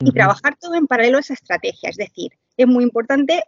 [0.00, 3.42] Y trabajar todo en paralelo a esa estrategia, es decir, es muy importante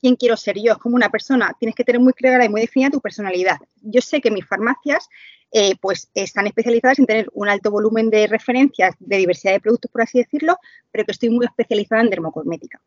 [0.00, 2.60] quién quiero ser yo, es como una persona, tienes que tener muy clara y muy
[2.60, 3.58] definida tu personalidad.
[3.82, 5.08] Yo sé que mis farmacias
[5.52, 9.90] eh, pues están especializadas en tener un alto volumen de referencias de diversidad de productos,
[9.90, 10.58] por así decirlo,
[10.92, 12.80] pero que estoy muy especializada en dermocosmética.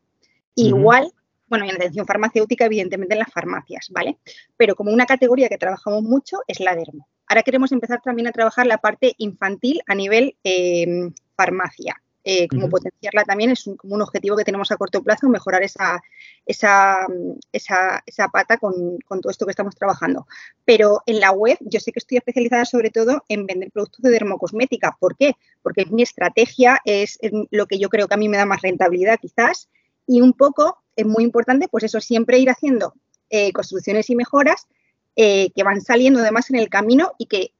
[0.55, 1.11] Igual
[1.49, 4.17] bueno, y en atención farmacéutica, evidentemente en las farmacias, ¿vale?
[4.55, 7.07] Pero como una categoría que trabajamos mucho es la dermo.
[7.27, 12.01] Ahora queremos empezar también a trabajar la parte infantil a nivel em, farmacia.
[12.25, 15.63] Eh, como potenciarla también es un, como un objetivo que tenemos a corto plazo, mejorar
[15.63, 16.01] esa,
[16.45, 17.07] esa,
[17.51, 20.27] esa, pata con, con, todo esto que estamos trabajando.
[20.65, 24.11] Pero en la web yo sé que estoy especializada sobre todo en vender productos de
[24.11, 24.97] dermocosmética.
[24.99, 25.37] ¿Por qué?
[25.63, 27.19] Porque mi estrategia, es
[27.51, 29.69] lo que yo creo que a mí me da más rentabilidad quizás
[30.05, 32.93] y un poco es muy importante, pues eso, siempre ir haciendo
[33.29, 34.67] eh, construcciones y mejoras
[35.15, 37.53] eh, que van saliendo además en el camino y que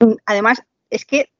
[0.00, 1.30] mm, además es que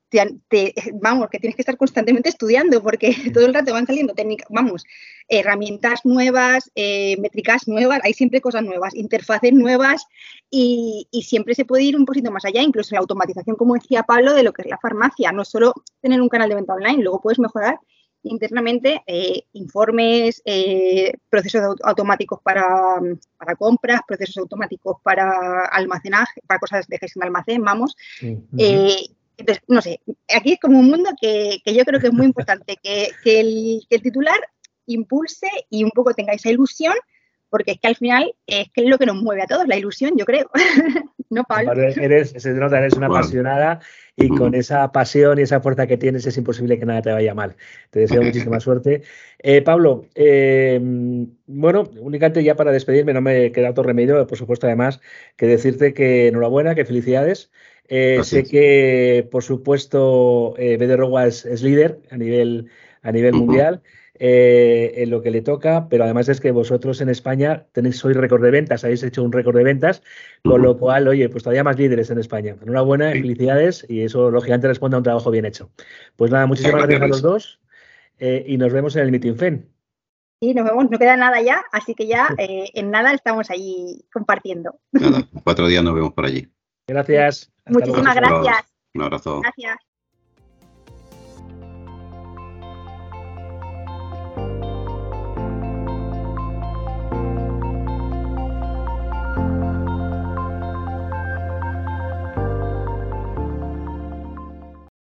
[0.48, 4.46] te, vamos, que tienes que estar constantemente estudiando porque todo el rato van saliendo técnicas,
[4.50, 4.84] vamos,
[5.28, 10.04] herramientas nuevas, eh, métricas nuevas, hay siempre cosas nuevas, interfaces nuevas
[10.50, 13.74] y, y, siempre se puede ir un poquito más allá, incluso en la automatización, como
[13.74, 16.74] decía Pablo, de lo que es la farmacia, no solo tener un canal de venta
[16.74, 17.78] online, luego puedes mejorar
[18.24, 23.00] internamente eh, informes, eh, procesos automáticos para,
[23.58, 27.96] compras, procesos automáticos para almacenaje, para cosas de gestión de almacén, vamos.
[28.58, 29.06] Eh,
[29.36, 30.00] entonces, no sé,
[30.34, 34.38] aquí es como un mundo que, yo creo que es muy importante, que, el, titular
[34.86, 36.94] impulse y un poco tenga esa ilusión,
[37.50, 39.76] porque es que al final es que es lo que nos mueve a todos, la
[39.76, 40.50] ilusión, yo creo.
[41.32, 41.72] no, Pablo.
[41.72, 43.80] Eres, se nota, eres una apasionada
[44.16, 47.34] y con esa pasión y esa fuerza que tienes es imposible que nada te vaya
[47.34, 47.56] mal.
[47.90, 49.02] Te deseo muchísima suerte.
[49.38, 50.78] Eh, Pablo, eh,
[51.46, 55.00] bueno, únicamente ya para despedirme, no me queda otro remedio, por supuesto, además,
[55.36, 57.50] que decirte que enhorabuena, que felicidades.
[57.88, 62.68] Eh, sé que, por supuesto, eh, Bederroa es, es, líder a nivel,
[63.00, 63.82] a nivel mundial.
[64.24, 68.16] Eh, en lo que le toca, pero además es que vosotros en España tenéis, sois
[68.16, 70.00] récord de ventas, habéis hecho un récord de ventas,
[70.44, 72.54] con lo cual, oye, pues todavía más líderes en España.
[72.62, 75.72] Enhorabuena, felicidades y eso lógicamente responde a un trabajo bien hecho.
[76.14, 77.60] Pues nada, muchísimas gracias a los dos
[78.20, 79.68] eh, y nos vemos en el Meeting FEN.
[80.40, 84.04] Sí, nos vemos, no queda nada ya, así que ya eh, en nada estamos allí
[84.12, 84.78] compartiendo.
[84.92, 86.48] Nada, cuatro días nos vemos por allí.
[86.86, 87.52] Gracias.
[87.66, 88.72] Muchísimas gracias.
[88.94, 89.40] Un abrazo.
[89.40, 89.91] Gracias.